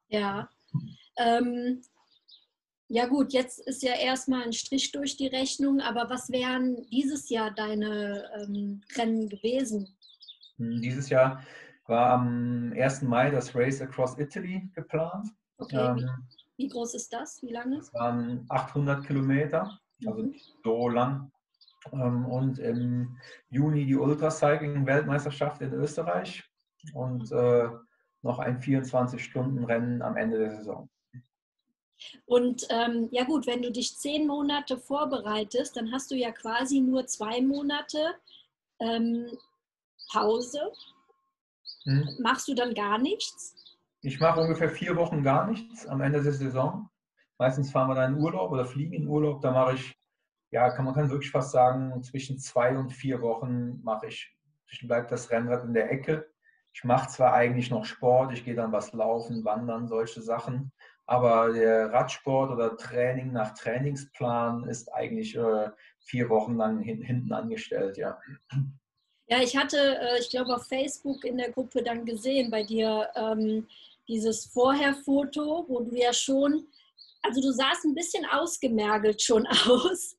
[0.10, 0.50] Ja.
[1.18, 1.82] Ähm,
[2.90, 7.30] ja gut, jetzt ist ja erstmal ein Strich durch die Rechnung, aber was wären dieses
[7.30, 9.90] Jahr deine ähm, Rennen gewesen?
[10.58, 11.44] Hm, dieses Jahr
[11.88, 13.02] war am 1.
[13.04, 15.28] Mai das Race Across Italy geplant.
[15.58, 16.10] Okay, ähm,
[16.58, 17.42] wie, wie, groß ist das?
[17.42, 17.78] Wie lange?
[17.78, 20.30] Es waren 800 Kilometer, also mhm.
[20.30, 21.32] nicht so lang.
[21.92, 23.18] Ähm, und im
[23.50, 26.44] Juni die Ultracycling-Weltmeisterschaft in Österreich
[26.94, 27.70] und äh,
[28.22, 30.90] noch ein 24-Stunden-Rennen am Ende der Saison.
[32.26, 36.80] Und ähm, ja gut, wenn du dich zehn Monate vorbereitest, dann hast du ja quasi
[36.80, 38.16] nur zwei Monate
[38.80, 39.28] ähm,
[40.12, 40.72] Pause.
[41.84, 42.18] Hm.
[42.20, 43.56] Machst du dann gar nichts?
[44.02, 46.90] Ich mache ungefähr vier Wochen gar nichts am Ende der Saison.
[47.40, 49.42] Meistens fahren wir dann in Urlaub oder fliegen in Urlaub.
[49.42, 49.98] Da mache ich
[50.52, 54.36] ja, kann man kann wirklich fast sagen, zwischen zwei und vier Wochen mache ich,
[54.84, 56.30] bleibt das Rennrad in der Ecke.
[56.74, 60.72] Ich mache zwar eigentlich noch Sport, ich gehe dann was laufen, wandern, solche Sachen,
[61.08, 67.34] aber der Radsport oder Training nach Trainingsplan ist eigentlich äh, vier Wochen lang hin, hinten
[67.34, 68.20] angestellt, ja.
[69.30, 73.10] Ja, ich hatte, äh, ich glaube, auf Facebook in der Gruppe dann gesehen bei dir
[73.16, 73.68] ähm,
[74.08, 76.68] dieses Vorherfoto, wo du ja schon
[77.22, 80.16] also du sahst ein bisschen ausgemergelt schon aus.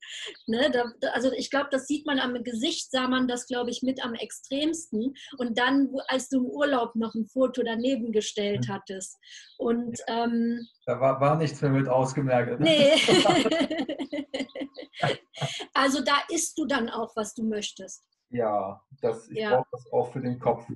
[0.47, 0.71] Ne?
[0.71, 4.05] Da, also ich glaube, das sieht man am Gesicht, sah man das, glaube ich, mit
[4.05, 5.15] am extremsten.
[5.39, 8.73] Und dann, als du im Urlaub noch ein Foto daneben gestellt mhm.
[8.73, 9.19] hattest.
[9.59, 12.61] Und ähm, da war, war nichts mehr mit ausgemergelt.
[12.61, 12.67] Ne?
[12.67, 12.95] Nee.
[15.75, 18.05] also da isst du dann auch, was du möchtest.
[18.31, 19.57] Ja, das, ich ja.
[19.57, 20.67] brauche das auch für den Kopf.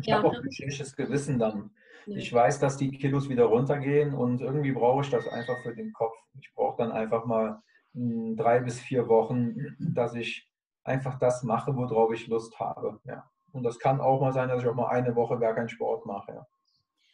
[0.00, 0.40] Ich ja, habe auch ne?
[0.44, 1.70] ein schlechtes Gewissen dann.
[2.06, 5.92] Ich weiß, dass die Kilos wieder runtergehen und irgendwie brauche ich das einfach für den
[5.92, 6.14] Kopf.
[6.40, 7.60] Ich brauche dann einfach mal
[7.94, 10.48] hm, drei bis vier Wochen, dass ich
[10.84, 13.00] einfach das mache, worauf ich Lust habe.
[13.04, 13.28] Ja.
[13.52, 16.06] Und das kann auch mal sein, dass ich auch mal eine Woche gar keinen Sport
[16.06, 16.32] mache.
[16.32, 16.46] Ja.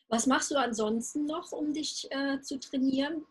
[0.08, 3.24] Was machst du ansonsten noch, um dich äh, zu trainieren?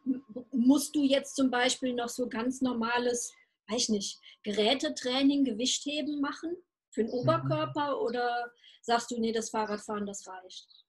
[0.51, 3.33] Musst du jetzt zum Beispiel noch so ganz normales,
[3.69, 6.57] weiß nicht, Gerätetraining, Gewichtheben machen
[6.89, 7.19] für den mhm.
[7.19, 8.01] Oberkörper mhm.
[8.01, 8.51] oder
[8.81, 10.80] sagst du, nee, das Fahrradfahren, das reicht?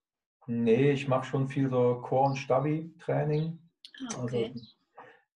[0.46, 3.58] Nee, ich mache schon viel so Core- und Stabi-Training.
[4.08, 4.50] Ah, okay.
[4.52, 4.66] Also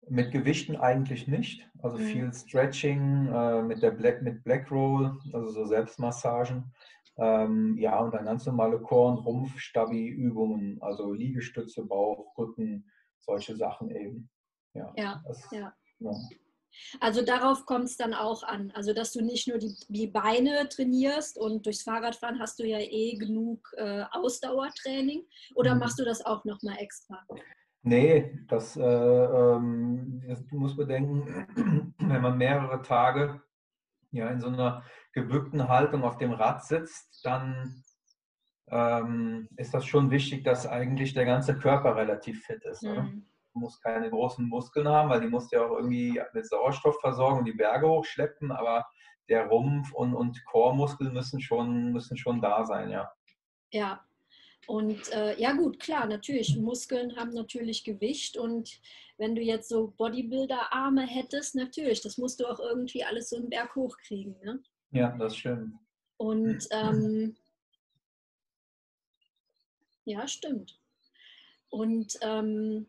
[0.08, 1.68] mit Gewichten eigentlich nicht.
[1.82, 2.02] Also mhm.
[2.02, 6.72] viel Stretching äh, mit der Black, mit Black Roll, also so Selbstmassagen.
[7.18, 12.90] Ähm, ja, und dann ganz normale Core- und Rumpf-Stabi-Übungen, also Liegestütze, Bauch, Rücken,
[13.20, 14.28] solche Sachen eben.
[14.74, 15.22] Ja, ja.
[15.26, 15.72] Das, ja.
[15.98, 16.10] ja.
[17.00, 18.72] Also darauf kommt es dann auch an.
[18.74, 22.78] Also dass du nicht nur die, die, Beine trainierst und durchs Fahrradfahren hast du ja
[22.78, 25.24] eh genug äh, Ausdauertraining
[25.54, 25.80] oder mhm.
[25.80, 27.24] machst du das auch nochmal extra?
[27.82, 33.42] Nee, das, äh, ähm, das muss bedenken, wenn man mehrere Tage
[34.10, 37.82] ja, in so einer gebückten Haltung auf dem Rad sitzt, dann
[38.68, 42.82] ähm, ist das schon wichtig, dass eigentlich der ganze Körper relativ fit ist.
[42.82, 43.26] Mhm
[43.56, 47.44] muss keine großen Muskeln haben, weil die musst ja auch irgendwie mit Sauerstoff versorgen und
[47.44, 48.86] die Berge hochschleppen, aber
[49.28, 53.10] der Rumpf und, und Chormuskeln müssen schon, müssen schon da sein, ja.
[53.72, 54.06] Ja,
[54.66, 58.80] und äh, ja gut, klar, natürlich, Muskeln haben natürlich Gewicht und
[59.16, 63.48] wenn du jetzt so Bodybuilder-Arme hättest, natürlich, das musst du auch irgendwie alles so einen
[63.48, 64.36] Berg hochkriegen.
[64.42, 64.60] Ne?
[64.90, 65.74] Ja, das stimmt.
[66.16, 67.36] Und ähm,
[70.04, 70.80] ja, stimmt.
[71.70, 72.86] Und ähm,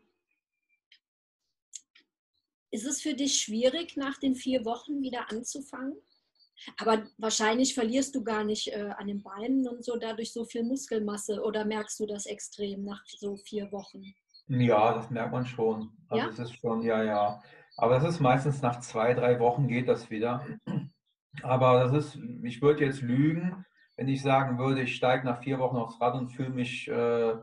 [2.70, 5.96] ist es für dich schwierig, nach den vier Wochen wieder anzufangen?
[6.76, 10.64] Aber wahrscheinlich verlierst du gar nicht äh, an den Beinen und so dadurch so viel
[10.64, 14.02] Muskelmasse oder merkst du das extrem nach so vier Wochen?
[14.48, 15.90] Ja, das merkt man schon.
[16.08, 16.32] Also Ja?
[16.32, 17.42] es ist schon, ja, ja.
[17.76, 20.44] Aber das ist meistens nach zwei, drei Wochen geht das wieder.
[21.42, 23.64] Aber das ist, ich würde jetzt lügen,
[23.96, 27.34] wenn ich sagen würde, ich steige nach vier Wochen aufs Rad und fühle mich, äh,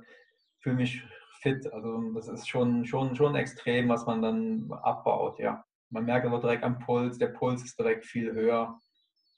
[0.59, 1.03] fühle mich
[1.45, 1.71] fit.
[1.71, 5.63] Also das ist schon, schon, schon extrem, was man dann abbaut, ja.
[5.91, 8.79] Man merkt aber direkt am Puls, der Puls ist direkt viel höher.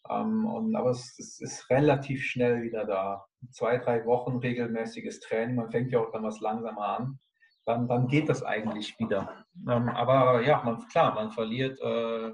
[0.09, 3.25] Ähm, und, aber es, es ist relativ schnell wieder da.
[3.51, 7.19] Zwei, drei Wochen regelmäßiges Training, man fängt ja auch dann was langsamer an.
[7.65, 9.45] Dann, dann geht das eigentlich wieder.
[9.69, 12.31] Ähm, aber ja, man, klar, man verliert, äh,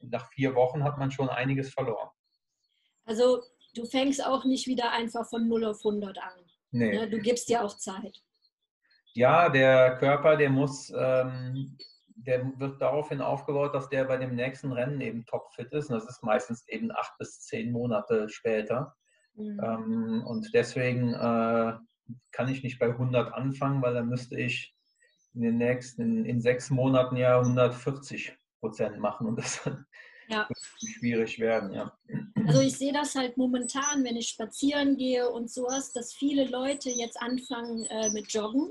[0.00, 2.08] nach vier Wochen hat man schon einiges verloren.
[3.04, 3.42] Also
[3.74, 6.32] du fängst auch nicht wieder einfach von 0 auf 100 an.
[6.70, 6.96] Nee.
[6.96, 7.10] Ne?
[7.10, 8.22] Du gibst dir auch Zeit.
[9.14, 11.76] Ja, der Körper, der muss, ähm,
[12.16, 15.90] der wird daraufhin aufgebaut, dass der bei dem nächsten Rennen eben topfit ist.
[15.90, 18.94] Und das ist meistens eben acht bis zehn Monate später.
[19.34, 19.60] Mhm.
[19.62, 21.72] Ähm, und deswegen äh,
[22.32, 24.74] kann ich nicht bei 100 anfangen, weil dann müsste ich
[25.34, 29.60] in den nächsten, in sechs Monaten ja 140 Prozent machen und das
[30.28, 30.48] Ja.
[30.48, 30.58] wird
[30.98, 31.72] schwierig werden.
[31.72, 31.92] Ja.
[32.46, 36.90] Also ich sehe das halt momentan, wenn ich spazieren gehe und sowas, dass viele Leute
[36.90, 38.70] jetzt anfangen äh, mit Joggen.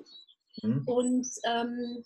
[0.61, 0.83] Hm?
[0.85, 2.03] Und ähm,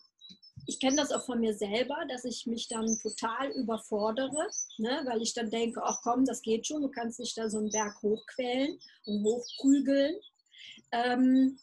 [0.67, 5.01] ich kenne das auch von mir selber, dass ich mich dann total überfordere, ne?
[5.05, 7.69] weil ich dann denke, ach komm, das geht schon, du kannst dich da so einen
[7.69, 10.15] Berg hochquälen und hochprügeln.
[10.91, 11.59] Ähm,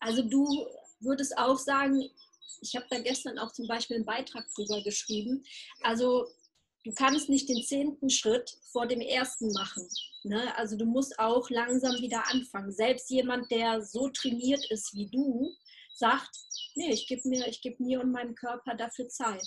[0.00, 0.66] also du
[1.00, 2.10] würdest auch sagen,
[2.60, 5.44] ich habe da gestern auch zum Beispiel einen Beitrag drüber geschrieben,
[5.82, 6.26] also
[6.86, 9.88] du kannst nicht den zehnten Schritt vor dem ersten machen.
[10.22, 10.56] Ne?
[10.56, 12.70] Also du musst auch langsam wieder anfangen.
[12.70, 15.50] Selbst jemand, der so trainiert ist wie du,
[15.94, 16.30] sagt,
[16.76, 19.42] nee, ich gebe mir, gebe mir und meinem Körper dafür Zeit.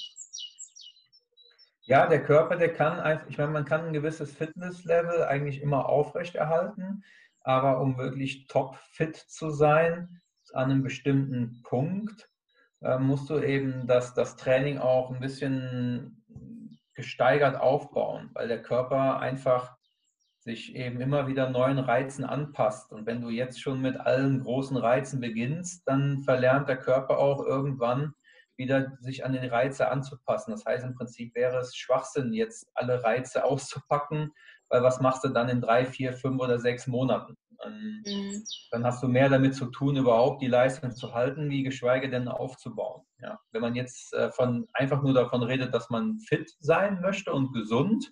[1.84, 7.04] Ja, der Körper, der kann ich meine, man kann ein gewisses Fitnesslevel eigentlich immer aufrechterhalten,
[7.42, 10.22] aber um wirklich top fit zu sein,
[10.54, 12.30] an einem bestimmten Punkt,
[12.82, 16.19] äh, musst du eben das, das Training auch ein bisschen
[17.00, 19.78] gesteigert aufbauen, weil der Körper einfach
[20.40, 22.92] sich eben immer wieder neuen Reizen anpasst.
[22.92, 27.42] Und wenn du jetzt schon mit allen großen Reizen beginnst, dann verlernt der Körper auch
[27.46, 28.14] irgendwann
[28.58, 30.52] wieder sich an die Reize anzupassen.
[30.52, 34.32] Das heißt, im Prinzip wäre es Schwachsinn, jetzt alle Reize auszupacken,
[34.68, 37.38] weil was machst du dann in drei, vier, fünf oder sechs Monaten?
[37.60, 38.44] Dann, Mhm.
[38.72, 42.28] dann hast du mehr damit zu tun, überhaupt die Leistung zu halten, wie geschweige denn
[42.28, 43.04] aufzubauen.
[43.22, 43.40] Ja.
[43.52, 47.54] Wenn man jetzt äh, von, einfach nur davon redet, dass man fit sein möchte und
[47.54, 48.12] gesund,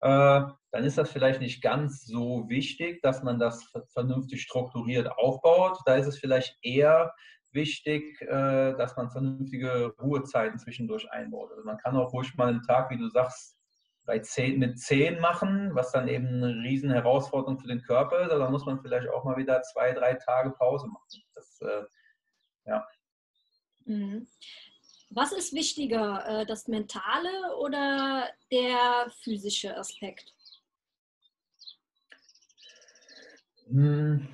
[0.00, 5.78] äh, dann ist das vielleicht nicht ganz so wichtig, dass man das vernünftig strukturiert aufbaut.
[5.86, 7.14] Da ist es vielleicht eher
[7.52, 11.50] wichtig, äh, dass man vernünftige Ruhezeiten zwischendurch einbaut.
[11.52, 13.56] Also man kann auch ruhig mal einen Tag, wie du sagst,
[14.06, 18.30] bei 10, mit 10 machen, was dann eben eine riesen Herausforderung für den Körper ist.
[18.30, 21.22] Da muss man vielleicht auch mal wieder zwei, drei Tage Pause machen.
[21.34, 21.84] Das, äh,
[22.66, 22.86] ja.
[23.84, 24.26] Mhm.
[25.10, 30.34] Was ist wichtiger, äh, das mentale oder der physische Aspekt?
[33.68, 34.28] Hm.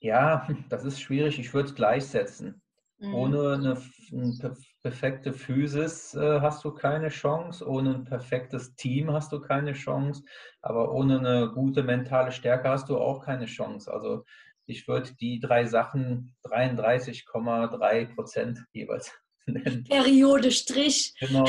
[0.00, 1.38] Ja, das ist schwierig.
[1.38, 2.62] Ich würde es gleichsetzen.
[2.98, 3.14] Mhm.
[3.14, 9.32] Ohne eine, eine perfekte Physis äh, hast du keine Chance, ohne ein perfektes Team hast
[9.32, 10.24] du keine Chance,
[10.62, 13.92] aber ohne eine gute mentale Stärke hast du auch keine Chance.
[13.92, 14.24] Also
[14.68, 19.10] ich würde die drei Sachen 33,3 Prozent jeweils
[19.46, 19.84] nennen.
[19.84, 21.14] Periode Strich.
[21.18, 21.44] Genau.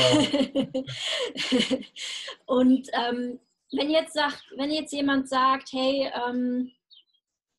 [2.46, 3.38] Und ähm,
[3.72, 6.72] wenn jetzt sagt, wenn jetzt jemand sagt, hey, ähm,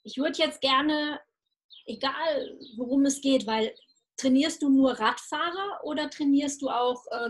[0.03, 1.19] ich würde jetzt gerne,
[1.85, 3.71] egal worum es geht, weil
[4.17, 7.29] trainierst du nur Radfahrer oder trainierst du auch äh,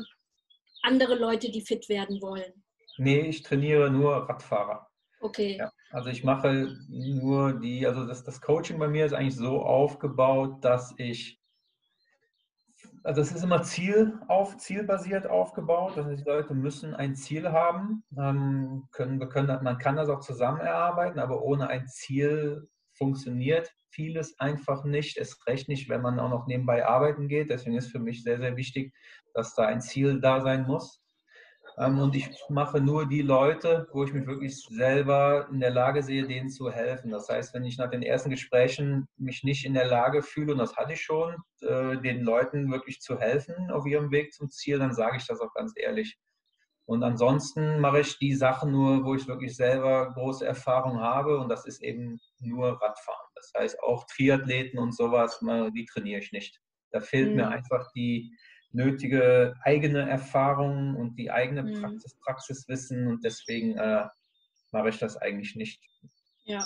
[0.84, 2.64] andere Leute, die fit werden wollen?
[2.98, 4.91] Nee, ich trainiere nur Radfahrer.
[5.22, 5.58] Okay.
[5.58, 9.62] Ja, also ich mache nur die, also das, das Coaching bei mir ist eigentlich so
[9.62, 11.40] aufgebaut, dass ich,
[13.04, 15.94] also es ist immer Ziel auf, zielbasiert aufgebaut.
[15.96, 18.04] Das heißt, die Leute müssen ein Ziel haben.
[18.18, 23.72] Ähm, können, wir können, man kann das auch zusammen erarbeiten, aber ohne ein Ziel funktioniert
[23.92, 25.18] vieles einfach nicht.
[25.18, 27.50] Es recht nicht, wenn man auch noch nebenbei arbeiten geht.
[27.52, 28.94] Deswegen ist für mich sehr, sehr wichtig,
[29.34, 31.01] dass da ein Ziel da sein muss.
[31.82, 36.04] Ähm, und ich mache nur die Leute, wo ich mich wirklich selber in der Lage
[36.04, 37.10] sehe, denen zu helfen.
[37.10, 40.60] Das heißt, wenn ich nach den ersten Gesprächen mich nicht in der Lage fühle, und
[40.60, 44.78] das hatte ich schon, äh, den Leuten wirklich zu helfen auf ihrem Weg zum Ziel,
[44.78, 46.20] dann sage ich das auch ganz ehrlich.
[46.86, 51.50] Und ansonsten mache ich die Sachen nur, wo ich wirklich selber große Erfahrung habe und
[51.50, 53.28] das ist eben nur Radfahren.
[53.34, 56.60] Das heißt auch Triathleten und sowas, die trainiere ich nicht.
[56.92, 57.36] Da fehlt mhm.
[57.38, 58.36] mir einfach die,
[58.74, 61.82] nötige eigene Erfahrung und die eigene mhm.
[61.82, 64.08] Praxis, Praxiswissen und deswegen äh,
[64.72, 65.82] mache ich das eigentlich nicht.
[66.46, 66.66] Ja.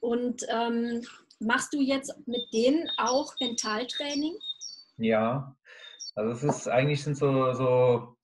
[0.00, 1.02] Und ähm,
[1.40, 4.36] machst du jetzt mit denen auch Mentaltraining?
[4.96, 5.56] Ja,
[6.14, 8.16] also es ist eigentlich sind so, so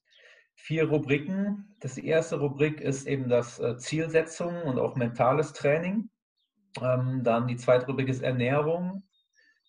[0.54, 1.76] vier Rubriken.
[1.80, 6.10] Das erste Rubrik ist eben das äh, Zielsetzung und auch mentales Training.
[6.80, 9.04] Ähm, dann die zweite Rubrik ist Ernährung.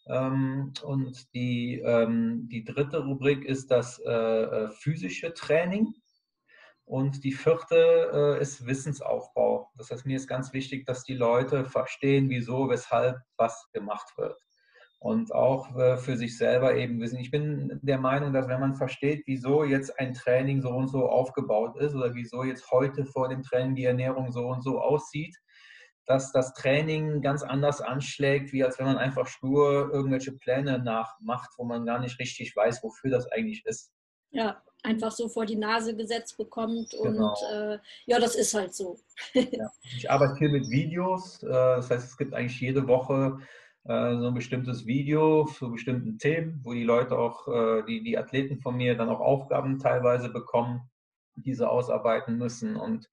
[0.07, 5.93] Ähm, und die, ähm, die dritte Rubrik ist das äh, äh, physische Training.
[6.87, 9.71] Und die vierte ist Wissensaufbau.
[9.75, 14.37] Das heißt, mir ist ganz wichtig, dass die Leute verstehen, wieso, weshalb was gemacht wird
[15.05, 17.19] und auch äh, für sich selber eben wissen.
[17.19, 21.07] Ich bin der Meinung, dass wenn man versteht, wieso jetzt ein Training so und so
[21.07, 25.37] aufgebaut ist oder wieso jetzt heute vor dem Training die Ernährung so und so aussieht,
[26.05, 31.51] dass das Training ganz anders anschlägt, wie als wenn man einfach stur irgendwelche Pläne nachmacht,
[31.57, 33.91] wo man gar nicht richtig weiß, wofür das eigentlich ist.
[34.31, 37.29] Ja, einfach so vor die Nase gesetzt bekommt genau.
[37.29, 38.97] und äh, ja, das ist halt so.
[39.33, 39.69] ja.
[39.97, 43.39] Ich arbeite viel mit Videos, äh, das heißt, es gibt eigentlich jede Woche
[43.85, 48.17] äh, so ein bestimmtes Video zu bestimmten Themen, wo die Leute auch, äh, die, die
[48.17, 50.89] Athleten von mir dann auch Aufgaben teilweise bekommen,
[51.35, 52.75] diese ausarbeiten müssen.
[52.75, 53.09] Und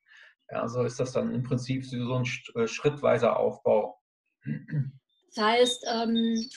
[0.51, 3.99] ja, so ist das dann im Prinzip so ein äh, schrittweiser Aufbau.
[5.35, 6.49] Das heißt, ähm,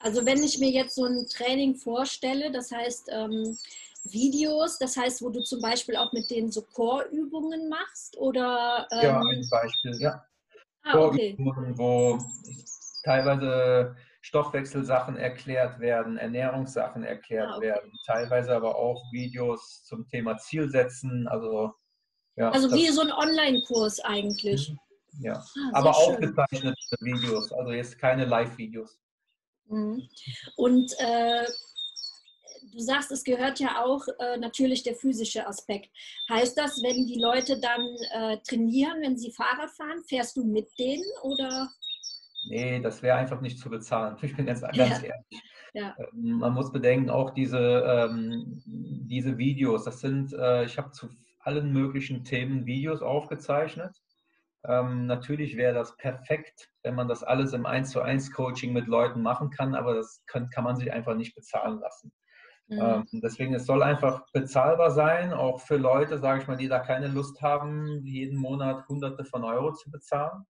[0.00, 3.58] also wenn ich mir jetzt so ein Training vorstelle, das heißt ähm,
[4.04, 8.86] Videos, das heißt, wo du zum Beispiel auch mit denen so Chorübungen machst oder?
[8.92, 10.24] Ähm, ja, ein Beispiel, ja.
[10.84, 11.34] Ah, okay.
[11.38, 12.18] wo
[13.02, 17.66] teilweise Stoffwechselsachen erklärt werden, Ernährungssachen erklärt ah, okay.
[17.66, 21.26] werden, teilweise aber auch Videos zum Thema Zielsetzen.
[21.26, 21.74] Also,
[22.36, 24.70] ja, also wie so ein Online-Kurs eigentlich.
[24.70, 24.78] Mhm.
[25.18, 28.98] Ja, ah, aber aufgezeichnete Videos, also jetzt keine Live-Videos.
[29.68, 30.08] Mhm.
[30.56, 31.46] Und äh,
[32.72, 35.90] du sagst, es gehört ja auch äh, natürlich der physische Aspekt.
[36.28, 37.80] Heißt das, wenn die Leute dann
[38.12, 41.70] äh, trainieren, wenn sie Fahrrad fahren, fährst du mit denen oder?
[42.48, 44.16] Nee, das wäre einfach nicht zu bezahlen.
[44.22, 44.84] Ich bin jetzt ganz ja.
[44.84, 45.42] ehrlich.
[45.72, 45.94] Ja.
[45.98, 51.08] Ähm, man muss bedenken, auch diese, ähm, diese Videos, das sind, äh, ich habe zu
[51.46, 53.96] allen möglichen Themen Videos aufgezeichnet.
[54.64, 58.86] Ähm, natürlich wäre das perfekt, wenn man das alles im 1 zu 1 Coaching mit
[58.88, 62.12] Leuten machen kann, aber das kann, kann man sich einfach nicht bezahlen lassen.
[62.68, 62.80] Mhm.
[62.80, 66.80] Ähm, deswegen, es soll einfach bezahlbar sein, auch für Leute, sage ich mal, die da
[66.80, 70.44] keine Lust haben, jeden Monat Hunderte von Euro zu bezahlen.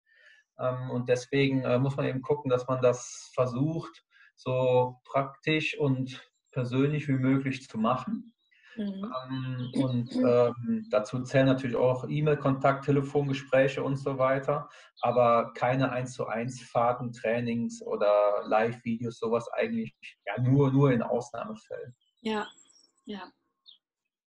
[0.58, 4.04] Ähm, und deswegen äh, muss man eben gucken, dass man das versucht,
[4.36, 6.22] so praktisch und
[6.52, 8.33] persönlich wie möglich zu machen.
[8.76, 9.12] Mhm.
[9.30, 14.68] Ähm, und ähm, dazu zählen natürlich auch E-Mail-Kontakt, Telefongespräche und so weiter,
[15.00, 19.94] aber keine 1 zu 1 Fahrten, Trainings oder Live-Videos, sowas eigentlich
[20.26, 21.94] ja nur, nur in Ausnahmefällen.
[22.22, 22.46] Ja,
[23.04, 23.30] ja.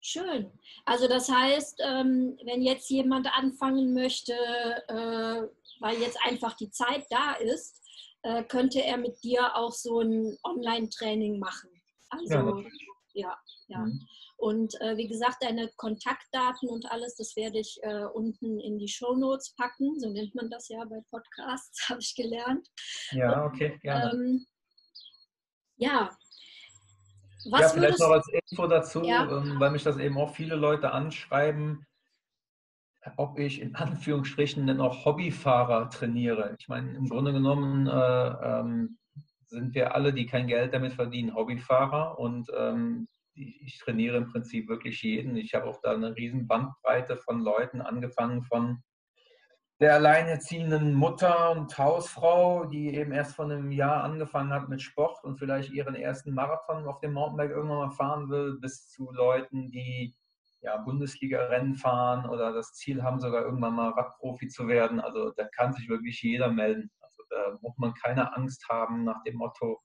[0.06, 0.52] Schön.
[0.84, 5.48] Also das heißt, ähm, wenn jetzt jemand anfangen möchte, äh,
[5.80, 7.82] weil jetzt einfach die Zeit da ist,
[8.24, 11.70] äh, könnte er mit dir auch so ein Online-Training machen.
[12.10, 12.68] Also ja,
[13.14, 13.38] ja.
[13.68, 13.80] ja.
[13.80, 14.00] Mhm.
[14.44, 18.90] Und äh, wie gesagt, deine Kontaktdaten und alles, das werde ich äh, unten in die
[18.90, 19.98] Show Notes packen.
[20.02, 22.68] So nennt man das ja bei Podcasts, habe ich gelernt.
[23.12, 24.12] Ja, okay, gerne.
[24.12, 24.46] Ähm,
[25.78, 26.10] ja,
[27.50, 29.24] was ja, vielleicht noch als Info dazu, ja.
[29.24, 31.86] ähm, weil mich das eben auch viele Leute anschreiben,
[33.16, 36.56] ob ich in Anführungsstrichen denn auch Hobbyfahrer trainiere.
[36.60, 38.28] Ich meine, im Grunde genommen äh,
[38.60, 38.98] ähm,
[39.48, 44.68] sind wir alle, die kein Geld damit verdienen, Hobbyfahrer und ähm, ich, trainiere im Prinzip
[44.70, 45.36] wirklich jeden.
[45.36, 48.84] Ich habe auch da eine riesen Bandbreite von Leuten, angefangen von
[49.80, 55.24] der alleinerziehenden Mutter und Hausfrau, die eben erst vor einem Jahr angefangen hat mit Sport
[55.24, 59.72] und vielleicht ihren ersten Marathon auf dem Mountainbike irgendwann mal fahren will, bis zu Leuten,
[59.72, 60.16] die
[60.62, 65.02] ja, Bundesliga-Rennen fahren oder das Ziel haben, sogar irgendwann mal Radprofi zu werden.
[65.02, 66.90] Also da kann sich wirklich jeder melden.
[67.02, 69.82] Also da muss man keine Angst haben nach dem Motto,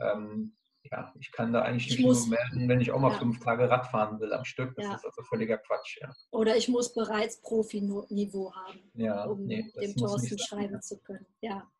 [0.00, 3.18] ähm, ja, ich kann da eigentlich nicht muss, nur melden, wenn ich auch mal ja.
[3.18, 4.74] fünf Tage Rad fahren will am Stück.
[4.76, 4.94] Das ja.
[4.94, 5.98] ist also völliger Quatsch.
[6.00, 6.12] Ja.
[6.30, 11.26] Oder ich muss bereits Profi-Niveau haben, ja, um nee, dem Thorsten schreiben zu können.
[11.40, 11.70] Ja,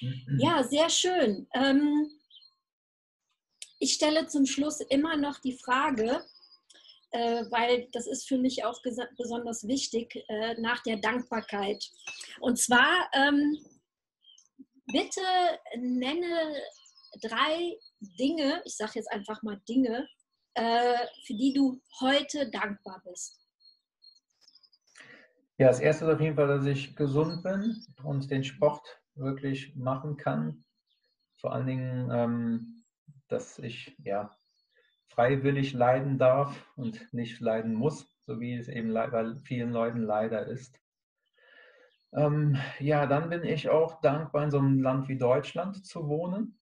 [0.00, 0.38] mhm.
[0.40, 1.46] ja sehr schön.
[1.54, 2.10] Ähm,
[3.78, 6.24] ich stelle zum Schluss immer noch die Frage,
[7.12, 8.82] äh, weil das ist für mich auch
[9.16, 11.88] besonders wichtig, äh, nach der Dankbarkeit.
[12.40, 13.56] Und zwar, ähm,
[14.86, 15.20] bitte
[15.76, 16.54] nenne
[17.22, 20.06] drei Dinge, ich sage jetzt einfach mal Dinge,
[20.54, 23.40] äh, für die du heute dankbar bist?
[25.58, 29.74] Ja, das erste ist auf jeden Fall, dass ich gesund bin und den Sport wirklich
[29.74, 30.64] machen kann.
[31.40, 32.84] Vor allen Dingen, ähm,
[33.28, 34.36] dass ich ja
[35.08, 40.46] freiwillig leiden darf und nicht leiden muss, so wie es eben bei vielen Leuten leider
[40.46, 40.80] ist.
[42.12, 46.57] Ähm, ja, dann bin ich auch dankbar, in so einem Land wie Deutschland zu wohnen,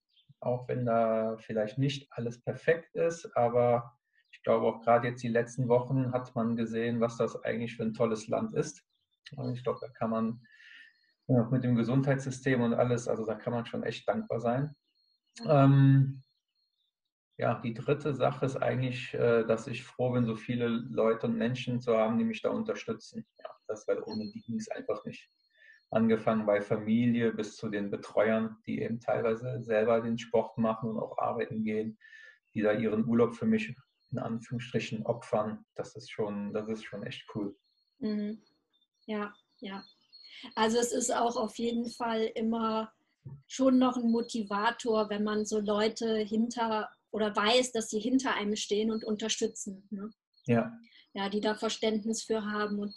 [0.47, 3.99] auch wenn da vielleicht nicht alles perfekt ist, aber
[4.31, 7.83] ich glaube auch gerade jetzt die letzten Wochen hat man gesehen, was das eigentlich für
[7.83, 8.85] ein tolles Land ist.
[9.37, 10.41] Und ich glaube, da kann man
[11.27, 14.77] mit dem Gesundheitssystem und alles, also da kann man schon echt dankbar sein.
[15.45, 16.23] Ähm,
[17.39, 21.37] ja, die dritte Sache ist eigentlich, äh, dass ich froh bin, so viele Leute und
[21.37, 23.27] Menschen zu haben, die mich da unterstützen.
[23.39, 25.29] Ja, das, weil ohne die ging es einfach nicht.
[25.91, 30.99] Angefangen bei Familie bis zu den Betreuern, die eben teilweise selber den Sport machen und
[30.99, 31.99] auch arbeiten gehen,
[32.55, 33.75] die da ihren Urlaub für mich
[34.11, 35.65] in Anführungsstrichen opfern.
[35.75, 37.57] Das ist schon, das ist schon echt cool.
[37.99, 38.43] Mhm.
[39.07, 39.85] Ja, ja.
[40.55, 42.93] Also es ist auch auf jeden Fall immer
[43.47, 48.57] schon noch ein Motivator, wenn man so Leute hinter oder weiß, dass sie hinter einem
[48.57, 49.87] stehen und unterstützen.
[49.91, 50.11] Ne?
[50.47, 50.73] Ja.
[51.17, 52.79] Ja, die da Verständnis für haben.
[52.79, 52.95] Und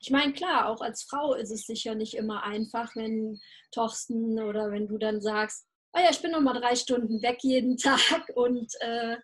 [0.00, 3.40] ich meine, klar, auch als Frau ist es sicher nicht immer einfach, wenn
[3.72, 7.38] Torsten oder wenn du dann sagst, oh ja, ich bin noch mal drei Stunden weg
[7.40, 9.16] jeden Tag und äh,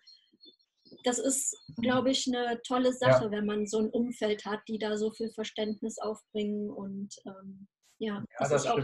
[1.03, 3.31] das ist, glaube ich, eine tolle Sache, ja.
[3.31, 6.69] wenn man so ein Umfeld hat, die da so viel Verständnis aufbringen.
[6.69, 7.67] Und ähm,
[7.99, 8.79] ja, ja, das, das ist auch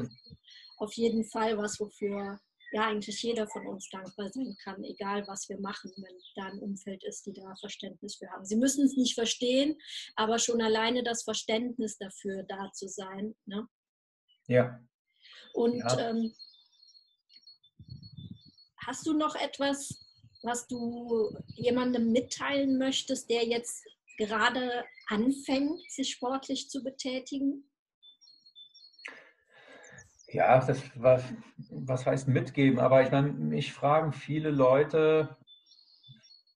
[0.78, 2.40] auf jeden Fall was, wofür
[2.72, 6.60] ja eigentlich jeder von uns dankbar sein kann, egal was wir machen, wenn da ein
[6.60, 8.46] Umfeld ist, die da Verständnis für haben.
[8.46, 9.78] Sie müssen es nicht verstehen,
[10.16, 13.36] aber schon alleine das Verständnis dafür da zu sein.
[13.46, 13.68] Ne?
[14.48, 14.80] Ja.
[15.54, 16.10] Und ja.
[16.10, 16.34] Ähm,
[18.86, 20.00] hast du noch etwas,
[20.44, 23.86] was du jemandem mitteilen möchtest, der jetzt
[24.18, 27.70] gerade anfängt, sich sportlich zu betätigen?
[30.30, 31.24] Ja, das was,
[31.70, 32.80] was heißt mitgeben?
[32.80, 35.38] Aber ich meine, mich fragen viele Leute,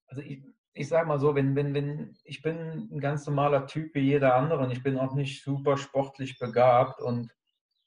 [0.07, 0.43] also ich,
[0.73, 4.35] ich sage mal so, wenn, wenn, wenn, ich bin ein ganz normaler Typ wie jeder
[4.35, 7.31] andere und ich bin auch nicht super sportlich begabt und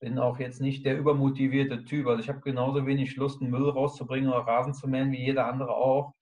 [0.00, 2.06] bin auch jetzt nicht der übermotivierte Typ.
[2.06, 5.46] Also ich habe genauso wenig Lust, einen Müll rauszubringen oder Rasen zu mähen wie jeder
[5.46, 6.13] andere auch.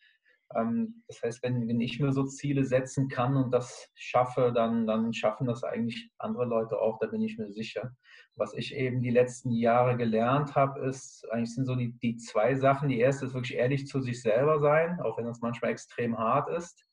[0.57, 4.87] Ähm, das heißt, wenn, wenn ich mir so Ziele setzen kann und das schaffe, dann,
[4.87, 7.93] dann schaffen das eigentlich andere Leute auch, da bin ich mir sicher.
[8.35, 12.55] Was ich eben die letzten Jahre gelernt habe, ist, eigentlich sind so die, die zwei
[12.55, 12.89] Sachen.
[12.89, 16.49] Die erste ist wirklich ehrlich zu sich selber sein, auch wenn das manchmal extrem hart
[16.51, 16.87] ist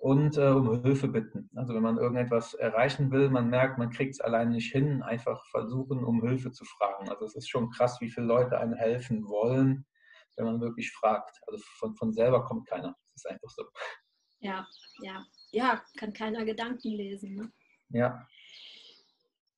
[0.00, 1.50] und äh, um Hilfe bitten.
[1.56, 5.44] Also wenn man irgendetwas erreichen will, man merkt, man kriegt es alleine nicht hin, einfach
[5.46, 7.08] versuchen, um Hilfe zu fragen.
[7.08, 9.84] Also es ist schon krass, wie viele Leute einem helfen wollen,
[10.38, 11.36] wenn man wirklich fragt.
[11.46, 12.96] Also von, von selber kommt keiner.
[13.12, 13.64] Das ist einfach so.
[14.40, 14.66] Ja,
[15.02, 15.24] ja.
[15.50, 17.34] Ja, kann keiner Gedanken lesen.
[17.34, 17.52] Ne?
[17.90, 18.26] Ja.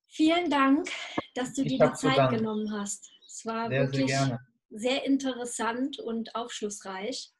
[0.09, 0.89] Vielen Dank,
[1.35, 3.11] dass du ich dir die Zeit genommen hast.
[3.27, 7.33] Es war sehr, wirklich sehr, sehr, interessant und aufschlussreich.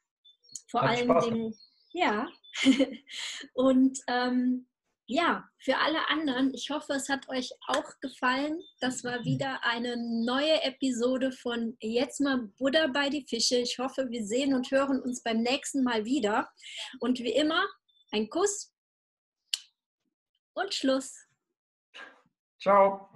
[0.69, 1.25] Vor Hat allen Spaß.
[1.25, 1.55] Dingen,
[1.91, 2.27] ja,
[3.53, 4.67] und ähm,
[5.07, 8.61] ja, für alle anderen, ich hoffe, es hat euch auch gefallen.
[8.79, 13.57] Das war wieder eine neue Episode von Jetzt mal Buddha bei die Fische.
[13.57, 16.49] Ich hoffe, wir sehen und hören uns beim nächsten Mal wieder.
[16.99, 17.67] Und wie immer,
[18.11, 18.73] ein Kuss
[20.53, 21.27] und Schluss.
[22.59, 23.09] Ciao.